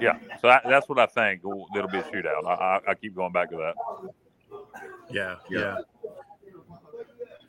[0.00, 1.40] Yeah, so that, that's what I think.
[1.40, 2.46] It'll be a shootout.
[2.46, 3.74] I, I, I, keep going back to that.
[5.10, 5.58] Yeah, yeah.
[5.58, 6.10] yeah.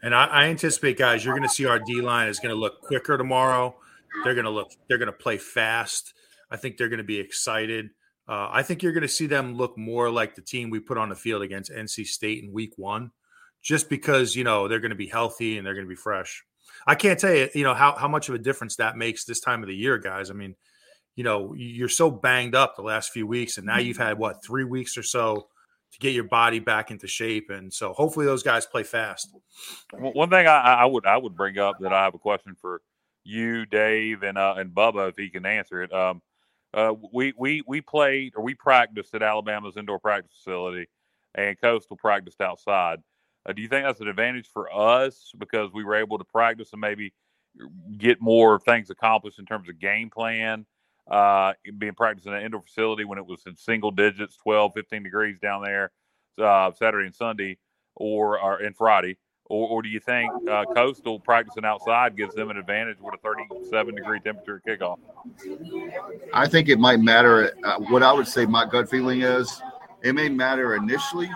[0.04, 2.60] And I, I anticipate, guys, you're going to see our D line is going to
[2.60, 3.76] look quicker tomorrow.
[4.24, 4.72] They're going to look.
[4.88, 6.14] They're going to play fast.
[6.50, 7.90] I think they're going to be excited.
[8.28, 10.98] Uh, I think you're going to see them look more like the team we put
[10.98, 13.12] on the field against NC State in Week One,
[13.62, 16.44] just because you know they're going to be healthy and they're going to be fresh.
[16.86, 19.40] I can't tell you, you know, how how much of a difference that makes this
[19.40, 20.30] time of the year, guys.
[20.30, 20.56] I mean,
[21.18, 24.46] you know, you're so banged up the last few weeks, and now you've had what
[24.46, 25.48] three weeks or so
[25.92, 29.36] to get your body back into shape, and so hopefully those guys play fast.
[29.94, 32.82] One thing I, I would I would bring up that I have a question for
[33.24, 35.92] you, Dave, and uh, and Bubba if he can answer it.
[35.92, 36.22] Um,
[36.76, 40.88] uh, we we we played or we practiced at Alabama's indoor practice facility,
[41.34, 43.00] and Coastal practiced outside.
[43.44, 46.70] Uh, do you think that's an advantage for us because we were able to practice
[46.74, 47.12] and maybe
[47.98, 50.68] get more things accomplished in terms of game plan?
[51.10, 55.04] Uh, being practiced in an indoor facility when it was in single digits, 12, 15
[55.04, 55.92] degrees down there,
[56.38, 57.58] uh, Saturday and Sunday,
[57.96, 62.50] or, or and Friday, or, or do you think uh, coastal practicing outside gives them
[62.50, 64.98] an advantage with a 37 degree temperature kickoff?
[66.34, 67.56] I think it might matter.
[67.64, 69.62] Uh, what I would say, my gut feeling is,
[70.04, 71.32] it may matter initially,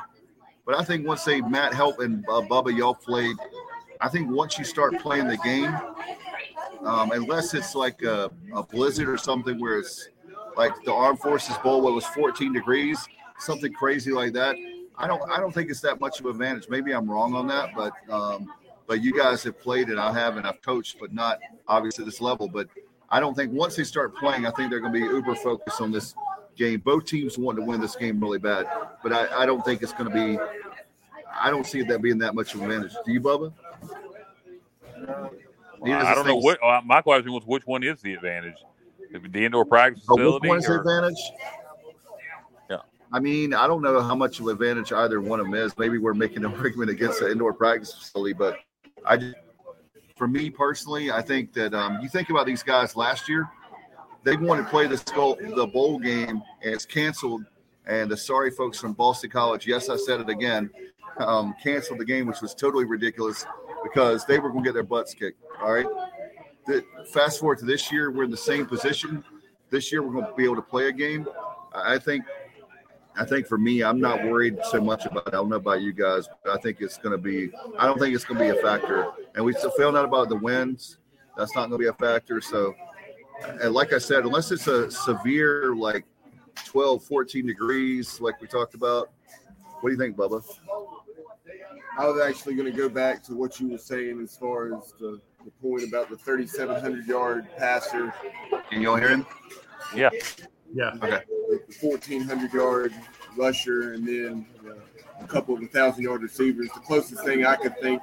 [0.65, 3.38] but I think once they Matt Help and uh, Bubba y'all played
[4.01, 5.77] I think once you start playing the game,
[6.86, 10.10] um, unless it's like a, a blizzard or something where it's
[10.58, 13.08] like the Armed Forces Bowl, where it was 14 degrees,
[13.39, 14.56] something crazy like that.
[14.98, 16.70] I don't I don't think it's that much of an advantage.
[16.70, 18.52] Maybe I'm wrong on that, but um,
[18.88, 20.46] but you guys have played and I haven't.
[20.46, 22.48] I've coached, but not obviously this level.
[22.48, 22.67] But
[23.10, 25.82] I don't think once they start playing, I think they're going to be uber focused
[25.82, 26.13] on this
[26.56, 26.82] game.
[26.82, 28.67] Both teams want to win this game really bad,
[29.02, 30.39] but I, I don't think it's going to be.
[31.34, 32.96] I don't see that being that much of an advantage.
[33.06, 33.54] Do you, Bubba?
[35.84, 36.60] I don't know what.
[36.63, 38.58] Uh, my question was, which one is the advantage?
[39.12, 40.24] The indoor practice facility.
[40.24, 41.20] Oh, which one is the advantage?
[42.70, 42.78] Yeah.
[43.12, 45.78] I mean, I don't know how much of an advantage either one of them is.
[45.78, 48.58] Maybe we're making an argument against the indoor practice facility, but
[49.06, 49.36] I just,
[50.15, 53.50] for me personally, I think that um, you think about these guys last year,
[54.24, 57.44] they wanted to play the skull, the bowl game, and it's canceled.
[57.88, 60.70] And the sorry folks from Boston College, yes, I said it again,
[61.17, 63.46] um, canceled the game, which was totally ridiculous
[63.84, 65.41] because they were going to get their butts kicked.
[65.62, 65.86] All right.
[66.67, 69.24] The, fast forward to this year, we're in the same position.
[69.70, 71.28] This year, we're going to be able to play a game.
[71.74, 72.26] I think
[73.15, 75.30] I think for me, I'm not worried so much about it.
[75.30, 78.00] I don't know about you guys, but I think it's going to be, I don't
[78.00, 79.12] think it's going to be a factor.
[79.36, 80.98] And we still found out about the winds.
[81.38, 82.39] That's not going to be a factor.
[82.39, 82.74] So,
[83.62, 86.06] and like I said, unless it's a severe, like
[86.65, 89.10] 12, 14 degrees, like we talked about,
[89.82, 90.44] what do you think, Bubba?
[91.97, 94.93] I was actually going to go back to what you were saying as far as
[94.99, 98.13] the, the point about the 3,700 yard passer.
[98.69, 99.25] Can y'all hear him?
[99.95, 100.10] Yeah.
[100.73, 100.91] Yeah.
[101.01, 101.21] Okay.
[101.49, 102.93] The 1,400 yard
[103.36, 106.69] rusher, and then uh, a couple of 1,000 yard receivers.
[106.73, 108.01] The closest thing I could think,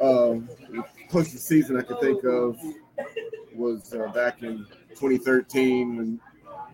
[0.00, 2.58] um, the closest season I could think of
[3.54, 6.20] was uh, back in 2013 when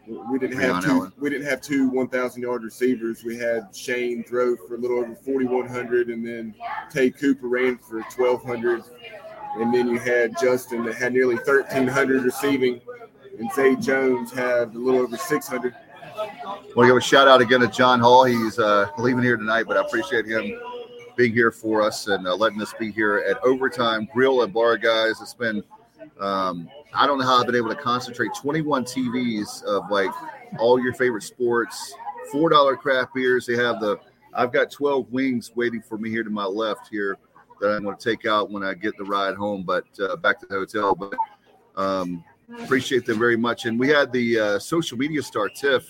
[0.06, 1.12] we didn't have two.
[1.18, 3.24] We didn't have two 1,000 yard receivers.
[3.24, 6.54] We had Shane throw for a little over 4,100, and then
[6.90, 8.82] Tay Cooper ran for 1,200,
[9.56, 12.80] and then you had Justin that had nearly 1,300 receiving,
[13.38, 15.74] and Zay Jones had a little over 600.
[16.16, 18.24] want to give a shout out again to John Hall.
[18.24, 20.58] He's uh, leaving here tonight, but I appreciate him
[21.16, 24.76] being here for us and uh, letting us be here at Overtime Grill and Bar,
[24.78, 25.20] guys.
[25.20, 25.62] It's been,
[26.20, 30.10] um, I don't know how I've been able to concentrate 21 TVs of like
[30.58, 31.94] all your favorite sports,
[32.32, 33.46] $4 craft beers.
[33.46, 33.98] They have the,
[34.32, 37.18] I've got 12 wings waiting for me here to my left here
[37.60, 40.38] that I'm going to take out when I get the ride home, but uh, back
[40.40, 40.94] to the hotel.
[40.94, 41.14] But
[41.76, 42.22] um,
[42.62, 43.64] appreciate them very much.
[43.64, 45.86] And we had the uh, social media star, Tiff.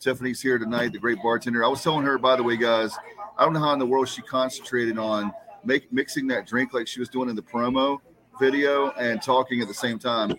[0.00, 1.64] Tiffany's here tonight, the great bartender.
[1.64, 2.94] I was telling her, by the way, guys,
[3.38, 5.32] I don't know how in the world she concentrated on
[5.64, 8.00] make mixing that drink like she was doing in the promo
[8.38, 10.34] video and talking at the same time.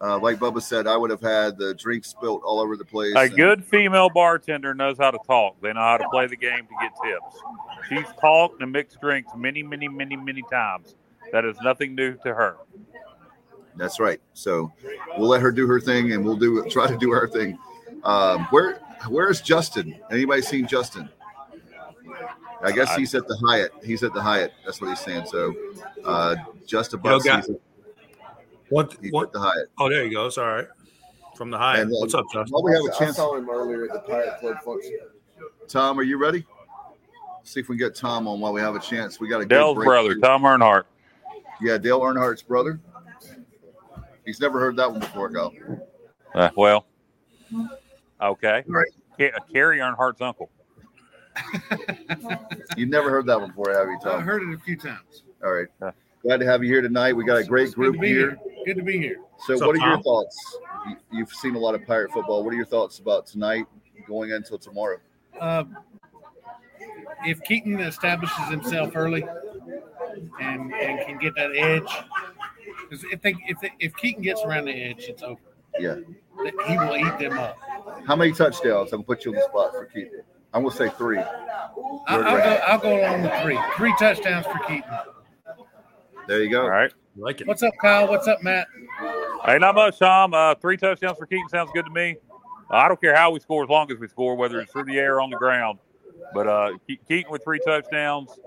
[0.00, 3.14] Uh, like Bubba said, I would have had the drink spilt all over the place.
[3.16, 5.60] A and- good female bartender knows how to talk.
[5.60, 7.42] They know how to play the game to get tips.
[7.88, 10.94] She's talked and mixed drinks many, many, many, many times.
[11.32, 12.56] That is nothing new to her.
[13.76, 14.20] That's right.
[14.34, 14.72] So
[15.16, 17.58] we'll let her do her thing, and we'll do try to do our thing.
[18.04, 19.96] Um, where Where's Justin?
[20.10, 21.08] Anybody seen Justin?
[22.62, 23.72] I guess he's at the Hyatt.
[23.84, 24.52] He's at the Hyatt.
[24.64, 25.26] That's what he's saying.
[25.26, 25.54] So,
[26.04, 26.34] uh,
[26.66, 27.50] Justin Yo, Bucks, guy- he's,
[28.68, 28.96] What?
[29.00, 29.28] he's What?
[29.28, 29.68] at the Hyatt.
[29.78, 30.26] Oh, there you go.
[30.26, 30.66] It's all right.
[31.36, 31.78] From the high.
[31.78, 32.52] And, What's up, Justin?
[32.52, 34.98] While we have a I chance, I saw him earlier at the Pirate Club function.
[35.68, 36.44] Tom, are you ready?
[37.44, 39.20] See if we can get Tom on while we have a chance.
[39.20, 39.86] We got a good Dell's break.
[39.86, 40.84] brother, Tom Earnhardt.
[41.62, 42.80] Yeah, Dale Earnhardt's brother.
[44.26, 45.52] He's never heard that one before, Go.
[46.34, 46.86] Uh, well,
[48.20, 48.64] okay.
[48.66, 48.88] Right.
[49.18, 50.50] Ca- Kerry Earnhardt's uncle.
[52.76, 55.22] You've never heard that one before, have you, I've heard it a few times.
[55.44, 55.68] All right.
[56.22, 57.12] Glad to have you here tonight.
[57.12, 58.38] We got a great It's good group to here.
[58.66, 59.18] Good to be here.
[59.46, 60.02] So, What's what up, are your Tom?
[60.02, 60.58] thoughts?
[60.88, 62.42] You- You've seen a lot of Pirate football.
[62.44, 63.66] What are your thoughts about tonight
[64.06, 64.98] going until tomorrow?
[65.40, 65.64] Uh,
[67.24, 69.24] if Keaton establishes himself early
[70.40, 71.88] and, and can get that edge,
[72.88, 75.40] because if they, if they, if Keaton gets around the edge, it's over.
[75.78, 75.96] Yeah.
[76.66, 77.58] He will eat them up.
[78.06, 78.92] How many touchdowns?
[78.92, 80.22] I'm gonna put you on the spot for Keaton.
[80.54, 81.18] I'm gonna say three.
[81.18, 81.24] I,
[82.08, 82.42] I'll go.
[82.66, 83.58] I'll go along with three.
[83.76, 84.90] Three touchdowns for Keaton.
[86.26, 86.62] There you go.
[86.62, 86.92] All right.
[87.16, 87.46] like it.
[87.46, 88.08] What's up, Kyle?
[88.08, 88.68] What's up, Matt?
[89.44, 90.34] Hey, not much, Tom.
[90.34, 92.16] Uh, three touchdowns for Keaton sounds good to me.
[92.70, 94.84] Uh, I don't care how we score as long as we score, whether it's through
[94.84, 95.78] the air or on the ground.
[96.34, 96.70] But uh,
[97.08, 98.38] Keaton with three touchdowns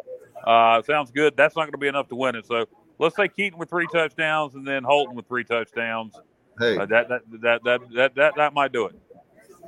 [0.45, 1.35] uh, sounds good.
[1.35, 2.45] That's not going to be enough to win it.
[2.45, 2.65] So
[2.99, 6.13] let's say Keaton with three touchdowns and then Holton with three touchdowns.
[6.59, 8.95] Hey, Uh, that, that, that, that, that, that, that might do it.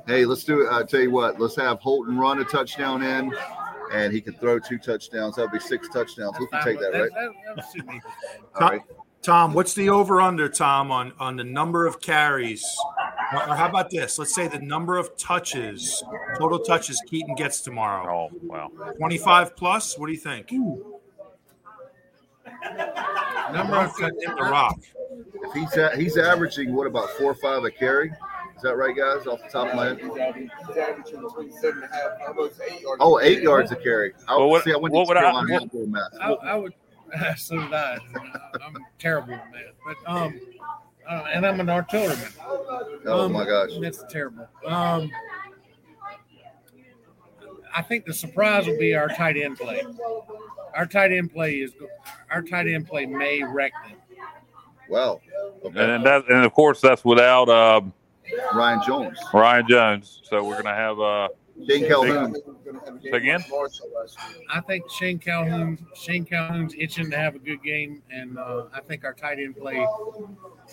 [0.06, 0.72] Hey, let's do it.
[0.72, 1.40] I tell you what.
[1.40, 3.32] Let's have Holton run a touchdown in,
[3.92, 5.36] and he can throw two touchdowns.
[5.36, 6.36] That'll be six touchdowns.
[6.38, 7.10] We can take that, right?
[7.10, 8.62] That, that, that.
[8.62, 8.80] All right.
[9.24, 12.62] Tom, what's the over under, Tom, on, on the number of carries?
[13.32, 14.18] Or or how about this?
[14.18, 16.04] Let's say the number of touches,
[16.38, 18.28] total touches Keaton gets tomorrow.
[18.30, 18.70] Oh, wow.
[18.98, 19.98] 25 plus?
[19.98, 20.52] What do you think?
[23.50, 24.78] Number of in the rock.
[25.42, 28.12] If he's a, he's averaging what about four or five a carry?
[28.56, 29.26] Is that right, guys?
[29.26, 29.98] Off the top of my head.
[29.98, 32.98] He's averaging, he's averaging between seven and a half, almost eight yards.
[33.00, 34.12] Oh, eight yards a carry.
[34.28, 36.12] I, Well, what- see, I went what to would I- Carolina what- High School math.
[36.20, 36.74] I, I would.
[37.36, 37.98] So did I.
[38.64, 40.40] I'm terrible at math, but um,
[41.08, 42.26] uh, and I'm an artilleryman.
[43.06, 43.70] Oh Um, my gosh.
[43.80, 44.48] that's terrible.
[44.66, 45.10] Um,
[47.74, 49.82] I think the surprise will be our tight end play.
[50.74, 51.72] Our tight end play is
[52.30, 53.98] our tight end play may wreck them.
[54.88, 55.20] Wow.
[55.64, 56.04] And Okay.
[56.04, 57.92] that, and of course, that's without um,
[58.54, 59.18] Ryan Jones.
[59.32, 60.20] Ryan Jones.
[60.24, 61.28] So we're gonna have uh,
[61.68, 62.34] Shane Calhoun.
[63.02, 63.44] Say again?
[64.50, 68.80] I think Shane Calhoun Shane Calhoun's itching to have a good game, and uh, I
[68.80, 69.86] think our tight end play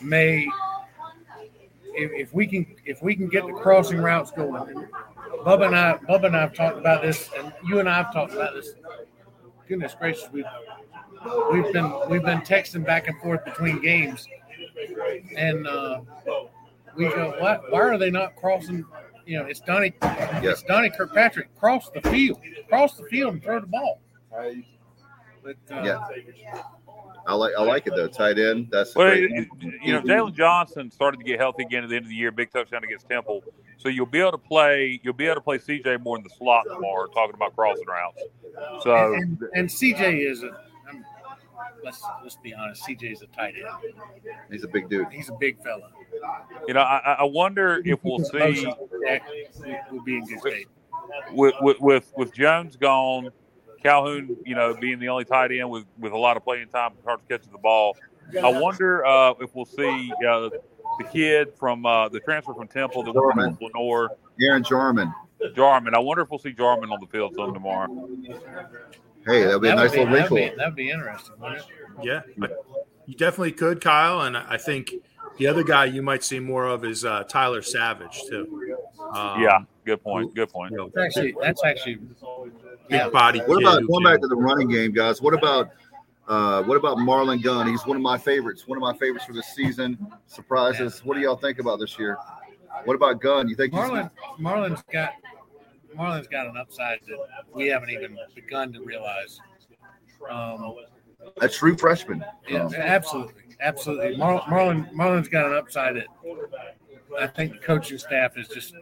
[0.01, 0.47] may.
[1.93, 4.87] If, if we can, if we can get the crossing routes going, and
[5.45, 8.13] Bubba and I, Bubba and I have talked about this, and you and I have
[8.13, 8.75] talked about this.
[9.67, 10.45] Goodness gracious, we've
[11.51, 14.25] we've been we've been texting back and forth between games,
[15.35, 16.01] and uh,
[16.95, 17.71] we go, what?
[17.71, 18.85] Why are they not crossing?
[19.25, 21.55] You know, it's Donnie, it's Donnie Kirkpatrick.
[21.59, 24.01] Cross the field, cross the field, and throw the ball.
[25.43, 25.99] But uh, Yeah.
[27.27, 28.07] I like I like it though.
[28.07, 28.69] Tight end.
[28.71, 29.25] That's Well, great.
[29.25, 32.09] it- it- you know, Jalen Johnson started to get healthy again at the end of
[32.09, 32.31] the year.
[32.31, 33.43] Big touchdown against Temple.
[33.77, 34.99] So you'll be able to play.
[35.03, 37.07] You'll be able to play CJ more in the slot tomorrow.
[37.07, 38.21] Talking about crossing routes.
[38.83, 40.49] So and, and CJ is a.
[40.89, 41.05] I'm,
[41.83, 42.83] let's let's be honest.
[42.87, 43.93] CJ is a tight end.
[44.51, 45.07] He's a big dude.
[45.11, 45.89] He's a big fella.
[46.67, 48.67] You know, I, I wonder if we'll see
[49.91, 50.69] we'll be in good shape.
[51.33, 53.29] with, with with with Jones gone,
[53.81, 56.91] Calhoun, you know, being the only tight end with with a lot of playing time,
[57.05, 57.97] hard to catch the ball.
[58.41, 60.49] I wonder uh, if we'll see uh,
[60.99, 63.55] the kid from uh, the transfer from Temple, the one Jarman.
[63.57, 65.13] from Lenoir, Aaron Jarman.
[65.55, 65.95] Jarman.
[65.95, 68.07] I wonder if we'll see Jarman on the field some tomorrow.
[69.25, 70.37] Hey, that'd be a nice would little be, that'd, wrinkle.
[70.37, 71.33] be, that'd be interesting.
[71.39, 71.65] Wouldn't it?
[72.03, 72.21] Yeah,
[73.05, 74.21] you definitely could, Kyle.
[74.21, 74.93] And I think
[75.37, 78.77] the other guy you might see more of is uh, Tyler Savage too.
[79.13, 80.33] Um, yeah, good point.
[80.35, 80.71] Good point.
[80.71, 81.99] you know, It's actually that's actually
[82.89, 83.39] big body.
[83.39, 85.21] What about going back to the running game, guys?
[85.21, 85.71] What about
[86.27, 87.67] uh, what about Marlon Gunn?
[87.67, 88.67] He's one of my favorites.
[88.67, 89.97] One of my favorites for this season.
[90.27, 91.03] Surprises.
[91.03, 92.17] What do y'all think about this year?
[92.85, 93.47] What about Gunn?
[93.49, 94.09] You think he's Marlon.
[94.39, 95.13] Marlon's got
[95.95, 97.17] Marlon's got an upside that
[97.53, 99.39] we haven't even begun to realize.
[100.29, 100.75] Um,
[101.41, 102.23] a true freshman?
[102.47, 104.17] Yeah, Um, absolutely, absolutely.
[104.17, 106.07] Mar- Marlon Marlon's got an upside that
[107.19, 108.73] I think the coaching staff is just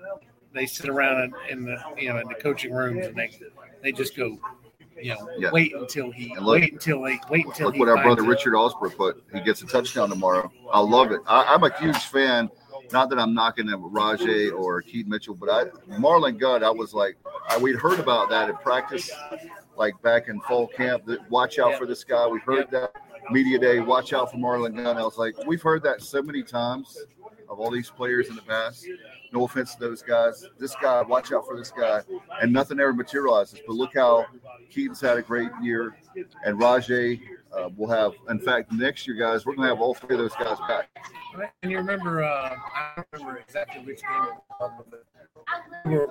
[0.53, 3.31] they sit around in, in the you know in the coaching rooms and they
[3.83, 4.37] they just go,
[5.01, 5.51] you know, Yeah.
[5.51, 8.27] wait until he look- wait until they wait until Look he what our brother it.
[8.27, 9.23] Richard Osborough put.
[9.33, 10.51] He gets a touchdown tomorrow.
[10.71, 11.21] I love it.
[11.27, 12.49] I, I'm a huge fan.
[12.91, 15.65] Not that I'm knocking them Rahjai or Keaton Mitchell, but I
[15.99, 16.63] Marlon Gunn.
[16.63, 19.11] I was like, I, we'd heard about that in practice,
[19.77, 21.05] like back in fall camp.
[21.05, 22.25] That watch out for this guy.
[22.25, 22.93] We heard that
[23.31, 23.79] media day.
[23.79, 24.97] Watch out for Marlon Gunn.
[24.97, 26.97] I was like, we've heard that so many times
[27.49, 28.85] of all these players in the past.
[29.31, 30.45] No offense to those guys.
[30.57, 32.01] This guy, watch out for this guy,
[32.41, 33.59] and nothing ever materializes.
[33.65, 34.25] But look how
[34.71, 35.97] Keaton's had a great year,
[36.45, 37.19] and Rahjai
[37.55, 38.13] uh, will have.
[38.29, 40.89] In fact, next year, guys, we're going to have all three of those guys back.
[41.61, 44.23] And you remember, uh, I remember exactly which game.
[44.23, 45.03] it was, but
[45.85, 46.09] We were,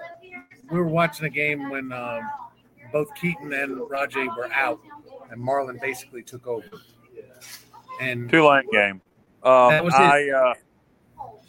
[0.71, 2.23] we were watching a game when um,
[2.93, 4.81] both Keaton and Rahjai were out,
[5.31, 6.65] and Marlon basically took over.
[8.01, 9.01] And Tulane game.
[9.43, 10.01] Um, That was it.
[10.01, 10.55] I, uh,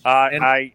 [0.05, 0.73] I, And- I,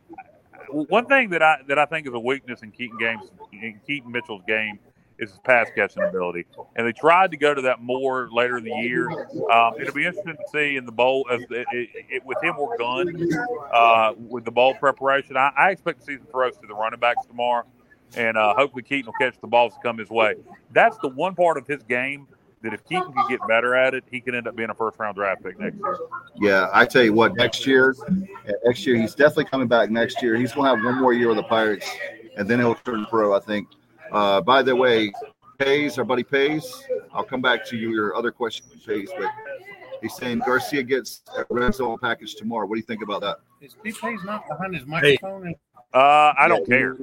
[0.71, 4.11] one thing that I that I think is a weakness in Keaton games, in Keaton
[4.11, 4.79] Mitchell's game,
[5.19, 6.47] is his pass catching ability.
[6.75, 9.09] And they tried to go to that more later in the year.
[9.53, 12.59] Um, it'll be interesting to see in the bowl as it, it, it, with him
[12.59, 13.29] or Gunn
[13.73, 15.37] uh, with the bowl preparation.
[15.37, 17.65] I, I expect to see some throws to the running backs tomorrow,
[18.17, 20.35] and uh, hopefully Keaton will catch the balls that come his way.
[20.73, 22.27] That's the one part of his game
[22.65, 24.99] that if Keaton can get better at it, he can end up being a first
[24.99, 25.99] round draft pick next year.
[26.41, 27.95] Yeah, I tell you what, next year,
[28.65, 29.91] next year he's definitely coming back.
[29.91, 31.89] Next year, he's going to have one more year with the Pirates,
[32.37, 33.35] and then he'll turn pro.
[33.37, 33.69] I think.
[34.11, 35.13] Uh, by the way,
[35.59, 36.85] Pace, our buddy Pace.
[37.13, 39.31] I'll come back to you your other question, Pace, but
[40.03, 42.67] he's saying Garcia gets a red zone package tomorrow.
[42.67, 43.37] What do you think about that?
[43.61, 45.55] is BP's not behind his microphone?
[45.95, 46.77] Uh, I don't Yeah.
[46.77, 46.97] care.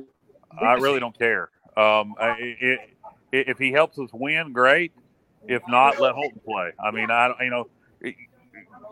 [0.62, 1.49] I really don't care.
[1.78, 2.80] Um, I- it,
[3.32, 4.91] it, if he helps us win, great.
[5.47, 6.71] If not, let Holton play.
[6.83, 7.67] I mean, I you know,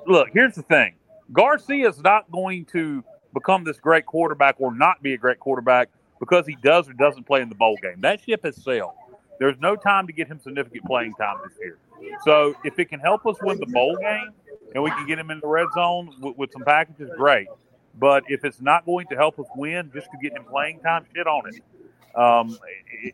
[0.07, 0.29] look.
[0.33, 0.95] Here's the thing:
[1.31, 5.89] Garcia is not going to become this great quarterback or not be a great quarterback
[6.19, 8.01] because he does or doesn't play in the bowl game.
[8.01, 8.93] That ship has sailed.
[9.39, 11.77] There's no time to get him significant playing time this year.
[12.23, 14.31] So if it can help us win the bowl game
[14.73, 17.47] and we can get him in the red zone with, with some packages, great.
[17.97, 21.05] But if it's not going to help us win, just to get him playing time,
[21.15, 21.61] shit on it.
[22.15, 22.57] Um,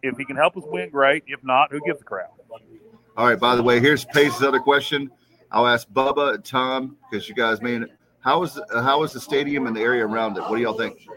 [0.02, 1.24] if he can help us win, great.
[1.28, 2.32] If not, who gives a crap?
[3.18, 3.40] All right.
[3.40, 5.10] By the way, here's Pace's other question.
[5.52, 7.82] I'll ask Bubba and Tom because you guys may.
[8.20, 10.42] How is how is the stadium and the area around it?
[10.42, 11.08] What do y'all think?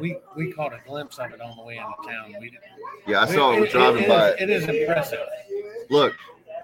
[0.00, 2.34] We we caught a glimpse of it on the way into town.
[2.40, 2.60] We did.
[3.06, 4.30] Yeah, I saw it, it, driving it by.
[4.32, 5.20] is- it is impressive.
[5.90, 6.14] Look,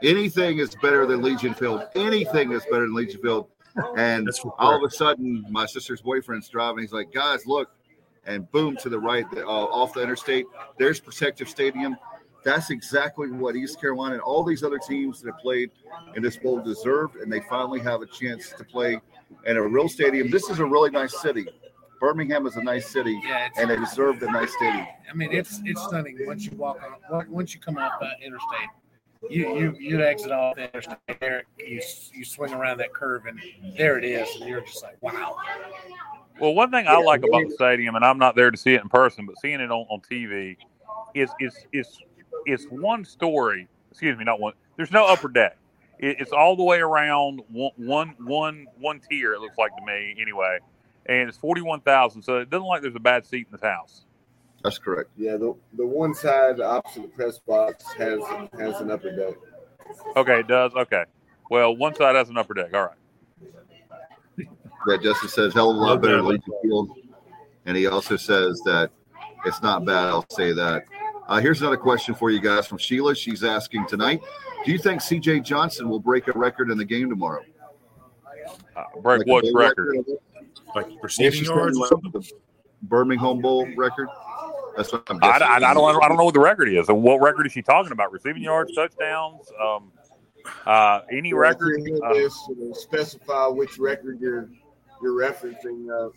[0.03, 1.83] anything is better than Legion Field.
[1.97, 3.49] Anything is better than Legion Field.
[3.97, 6.83] And all of a sudden, my sister's boyfriend's driving.
[6.83, 7.71] He's like, guys, look.
[8.27, 10.47] And boom, to the right, uh, off the interstate,
[10.79, 11.97] there's Protective Stadium.
[12.45, 15.71] That's exactly what East Carolina and all these other teams that have played
[16.15, 17.17] in this bowl deserved.
[17.17, 19.01] And they finally have a chance to play
[19.47, 20.31] in a real stadium.
[20.31, 21.47] This is a really nice city.
[22.01, 24.87] Birmingham is a nice city, Yeah, and they deserved a nice stadium.
[25.11, 26.79] I mean, it's it's stunning once you walk
[27.11, 28.69] on once you come off that interstate.
[29.31, 31.45] You you you exit off the interstate there.
[31.59, 31.81] You
[32.13, 33.41] you swing around that curve and
[33.77, 35.37] there it is, and you're just like, wow.
[36.41, 38.83] Well, one thing I like about the stadium, and I'm not there to see it
[38.83, 40.59] in person, but seeing it on, on TV,
[41.15, 41.99] is is is
[42.47, 43.69] it's one story.
[43.91, 44.55] Excuse me, not one.
[44.77, 45.57] There's no upper deck.
[45.99, 49.35] It, it's all the way around one one one one tier.
[49.35, 50.59] It looks like to me, anyway.
[51.07, 53.63] And it's forty one thousand, so it doesn't like there's a bad seat in this
[53.63, 54.05] house.
[54.63, 55.11] That's correct.
[55.17, 58.21] Yeah, the the one side opposite the press box has
[58.59, 59.35] has an upper deck.
[60.17, 60.73] Okay, it does.
[60.75, 61.05] Okay.
[61.51, 62.73] Well, one side has an upper deck.
[62.73, 64.49] All right.
[64.89, 66.91] Yeah, Justin says hell of a lot better than Legion Field,
[67.67, 68.91] and he also says that
[69.45, 70.09] it's not bad.
[70.09, 70.85] I'll say that.
[71.27, 73.15] Uh, here's another question for you guys from Sheila.
[73.15, 74.21] She's asking tonight:
[74.65, 75.41] Do you think C.J.
[75.41, 77.43] Johnson will break a record in the game tomorrow?
[78.77, 79.97] Uh, break Like what bowl record?
[80.75, 82.21] Like receiving yards or saying something.
[82.21, 82.33] the
[82.83, 84.09] Birmingham Bowl record.
[84.77, 85.47] That's what I'm I, guessing.
[85.47, 86.03] I, I don't.
[86.03, 86.89] I don't know what the record is.
[86.89, 88.13] And what record is she talking about?
[88.13, 89.93] Receiving yards, touchdowns, um,
[90.67, 91.81] uh, any record?
[91.85, 94.51] you're Uh, in this, you know, specify which record you're
[95.03, 95.89] you're referencing.
[95.89, 96.11] Uh,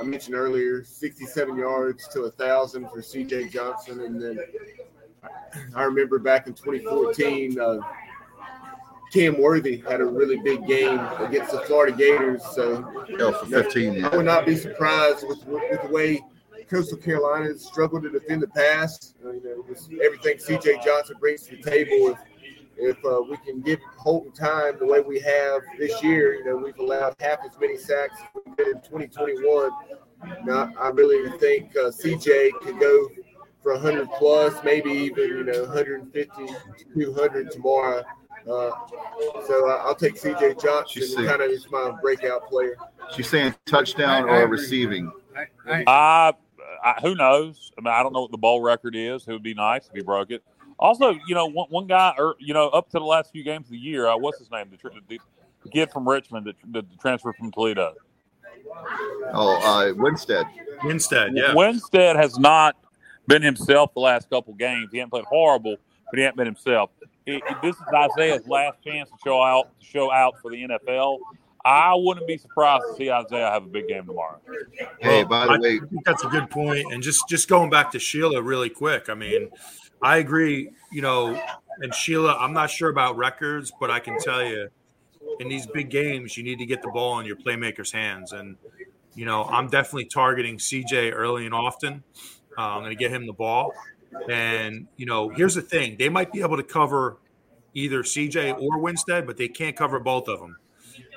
[0.00, 3.48] I mentioned earlier, 67 yards to a thousand for C.J.
[3.48, 4.38] Johnson, and then
[5.74, 7.80] I remember back in 2014, uh,
[9.12, 12.42] Cam Worthy had a really big game against the Florida Gators.
[12.54, 14.04] So Yeah, for 15.
[14.04, 16.22] I would not be surprised with, with the way
[16.70, 19.14] Coastal Carolina struggled to defend the pass.
[19.24, 20.80] Uh, you know, with everything C.J.
[20.84, 22.14] Johnson brings to the table.
[22.14, 22.18] If,
[22.80, 26.56] if uh, we can give Holton time the way we have this year, you know,
[26.56, 29.70] we've allowed half as many sacks as we did in 2021.
[30.44, 32.52] Now, I really think uh, C.J.
[32.62, 33.08] could go
[33.62, 36.54] for 100 plus, maybe even you know 150 to
[36.94, 38.02] 200 tomorrow.
[38.48, 38.70] Uh,
[39.46, 40.54] so I- I'll take C.J.
[40.54, 40.86] Johnson.
[41.02, 42.76] She's and kind of is my breakout player.
[43.14, 45.12] She's saying touchdown I- I or receiving.
[45.86, 46.34] I,
[46.82, 47.70] I, who knows?
[47.78, 49.26] I mean, I don't know what the bowl record is.
[49.28, 50.42] It would be nice if he broke it.
[50.80, 53.66] Also, you know, one, one guy, or you know, up to the last few games
[53.66, 54.66] of the year, uh, what's his name?
[54.70, 55.18] The, tr- the,
[55.62, 57.94] the kid from Richmond that the, the transfer from Toledo.
[59.32, 60.46] Oh, uh, Winstead.
[60.88, 61.54] Instead, yeah.
[61.54, 62.76] Winstead has not
[63.26, 64.88] been himself the last couple games.
[64.90, 65.76] He hasn't played horrible,
[66.10, 66.90] but he hasn't been himself.
[67.26, 70.62] It- it- this is Isaiah's last chance to show out to show out for the
[70.64, 71.18] NFL.
[71.62, 74.40] I wouldn't be surprised to see Isaiah have a big game tomorrow.
[74.98, 76.90] Hey, by the I way, think that's a good point.
[76.90, 79.10] And just just going back to Sheila really quick.
[79.10, 79.50] I mean,
[80.02, 80.70] I agree.
[80.90, 81.40] You know,
[81.80, 84.68] and Sheila, I'm not sure about records, but I can tell you,
[85.38, 88.32] in these big games, you need to get the ball in your playmakers' hands.
[88.32, 88.56] And
[89.14, 92.02] you know, I'm definitely targeting CJ early and often.
[92.56, 93.72] Uh, I'm going to get him the ball.
[94.28, 97.18] And you know, here's the thing: they might be able to cover
[97.74, 100.56] either CJ or Winstead, but they can't cover both of them.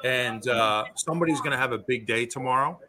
[0.04, 2.80] And uh, somebody's going to have a big day tomorrow.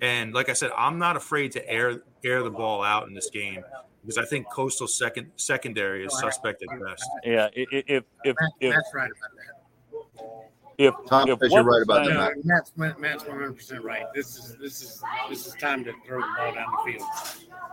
[0.00, 3.30] And like I said, I'm not afraid to air air the ball out in this
[3.30, 3.62] game
[4.02, 7.08] because I think Coastal second secondary is suspect at best.
[7.24, 10.32] Yeah, i- i- if if if Matt's right about that.
[10.78, 14.04] if, Tom if says you're right about that, No, Matt's Matt's 100 percent right.
[14.14, 17.08] This is this is this is time to throw the ball down the field.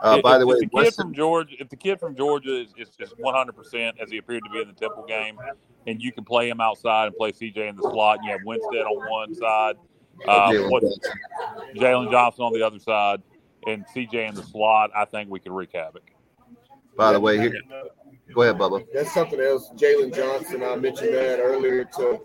[0.01, 2.61] uh, if- by if the way, the kid from Georgia, if the kid from Georgia
[2.61, 5.37] is, is, is 100% as he appeared to be in the Temple game,
[5.87, 8.41] and you can play him outside and play CJ in the slot, and you have
[8.45, 9.75] Winstead on one side,
[10.27, 11.19] uh, Jalen Johnson.
[11.75, 13.21] Jalen Johnson on the other side,
[13.67, 16.03] and CJ in the slot, I think we could wreak havoc.
[16.99, 17.53] By the way, here,
[18.35, 18.85] go ahead, Bubba.
[18.93, 19.69] That's something else.
[19.75, 22.19] Jalen Johnson, I mentioned that earlier to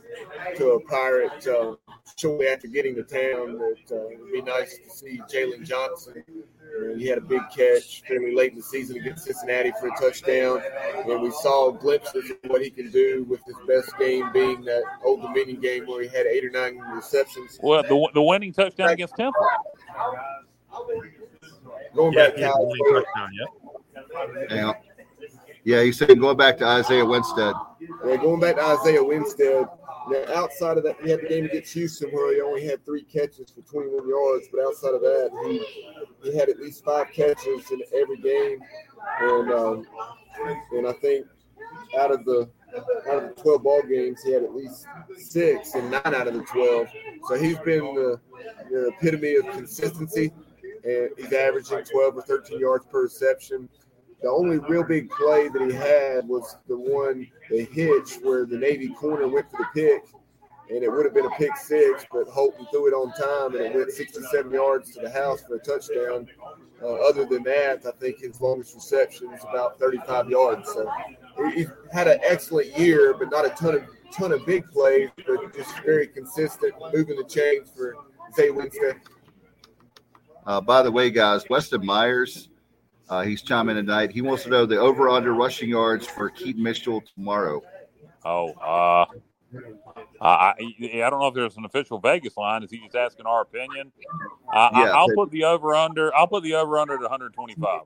[0.56, 1.76] to a pirate uh,
[2.16, 3.56] shortly after getting to town.
[3.58, 6.24] That uh, it'd be nice to see Jalen Johnson.
[6.28, 9.96] Uh, he had a big catch fairly late in the season against Cincinnati for a
[9.96, 10.60] touchdown,
[11.08, 14.82] and we saw glimpses of what he can do with his best game being that
[15.04, 17.60] Old Dominion game where he had eight or nine receptions.
[17.62, 19.46] Well, the, the winning touchdown against Temple.
[21.94, 23.04] Going Yeah, back yeah, to winning
[24.50, 24.72] Yeah,
[25.64, 25.82] yeah.
[25.82, 27.54] He's saying going back to Isaiah Winstead.
[27.80, 29.66] Yeah, going back to Isaiah Winstead.
[30.10, 33.04] Now, outside of that, he had the game against Houston where he only had three
[33.04, 34.48] catches for 21 yards.
[34.52, 38.60] But outside of that, he he had at least five catches in every game,
[39.20, 39.86] and um,
[40.72, 41.26] and I think
[41.98, 42.48] out of the
[43.08, 44.86] out of the 12 ball games, he had at least
[45.16, 46.88] six and nine out of the 12.
[47.28, 48.20] So he's been the,
[48.70, 50.32] the epitome of consistency,
[50.84, 53.68] and he's averaging 12 or 13 yards per reception.
[54.24, 58.56] The only real big play that he had was the one, the hitch, where the
[58.56, 60.02] Navy corner went for the pick,
[60.70, 63.66] and it would have been a pick six, but Holton threw it on time, and
[63.66, 66.26] it went 67 yards to the house for a touchdown.
[66.82, 70.72] Uh, other than that, I think his longest reception is about 35 yards.
[70.72, 70.90] So
[71.54, 75.54] he, had an excellent year, but not a ton of ton of big plays, but
[75.54, 77.94] just very consistent, moving the chains for
[78.34, 79.02] Zay Winstead.
[80.46, 82.48] Uh, by the way, guys, Weston Myers,
[83.08, 84.10] uh, he's chiming in tonight.
[84.10, 87.62] He wants to know the over under rushing yards for Keaton Mitchell tomorrow.
[88.24, 89.04] Oh, uh,
[90.20, 92.62] I, I don't know if there's an official Vegas line.
[92.62, 93.92] Is he just asking our opinion?
[94.52, 96.14] I, Yeah, I, will but- put the over under.
[96.14, 97.80] I'll put the over under at 125.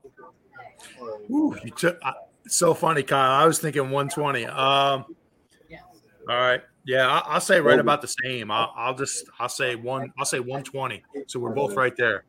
[1.29, 2.13] Ooh, you took, uh,
[2.47, 3.31] so funny, Kyle.
[3.31, 4.45] I was thinking 120.
[4.45, 5.05] Um,
[6.27, 8.51] all right, yeah, I, I'll say right about the same.
[8.51, 10.13] I'll, I'll just I'll say one.
[10.17, 11.03] I'll say 120.
[11.27, 12.23] So we're both right there.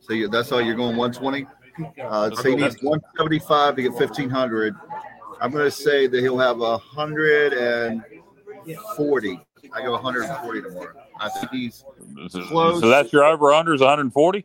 [0.00, 1.46] So you, that's all you're going 120.
[2.02, 4.74] Uh, so he needs 175 to get 1500.
[5.40, 9.40] I'm going to say that he'll have 140.
[9.72, 10.92] I go 140 tomorrow.
[11.20, 11.84] I think he's
[12.48, 12.80] Close.
[12.80, 14.44] so that's your over under is 140.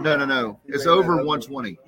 [0.00, 0.60] no, no, no.
[0.66, 1.78] It's over 120.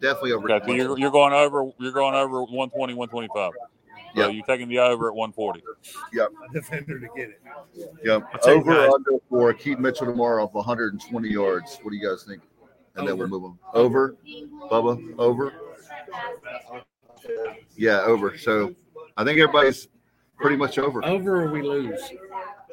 [0.00, 0.50] Definitely over.
[0.50, 1.00] Okay, so you're, 120.
[1.02, 1.70] you're going over.
[1.78, 3.52] You're going over 120, 125.
[4.14, 4.32] So Yep.
[4.34, 5.62] you're taking the over at 140.
[6.16, 7.40] A defender to get it.
[8.04, 8.22] Yep.
[8.32, 11.78] I'll tell you Over guys- under for Keaton Mitchell tomorrow of 120 yards.
[11.82, 12.40] What do you guys think?
[12.98, 13.58] And then we'll move on.
[13.74, 14.16] Over,
[14.70, 15.14] Bubba.
[15.18, 15.52] Over.
[17.76, 18.36] Yeah, over.
[18.36, 18.74] So
[19.16, 19.88] I think everybody's
[20.36, 21.04] pretty much over.
[21.04, 22.00] Over or we lose.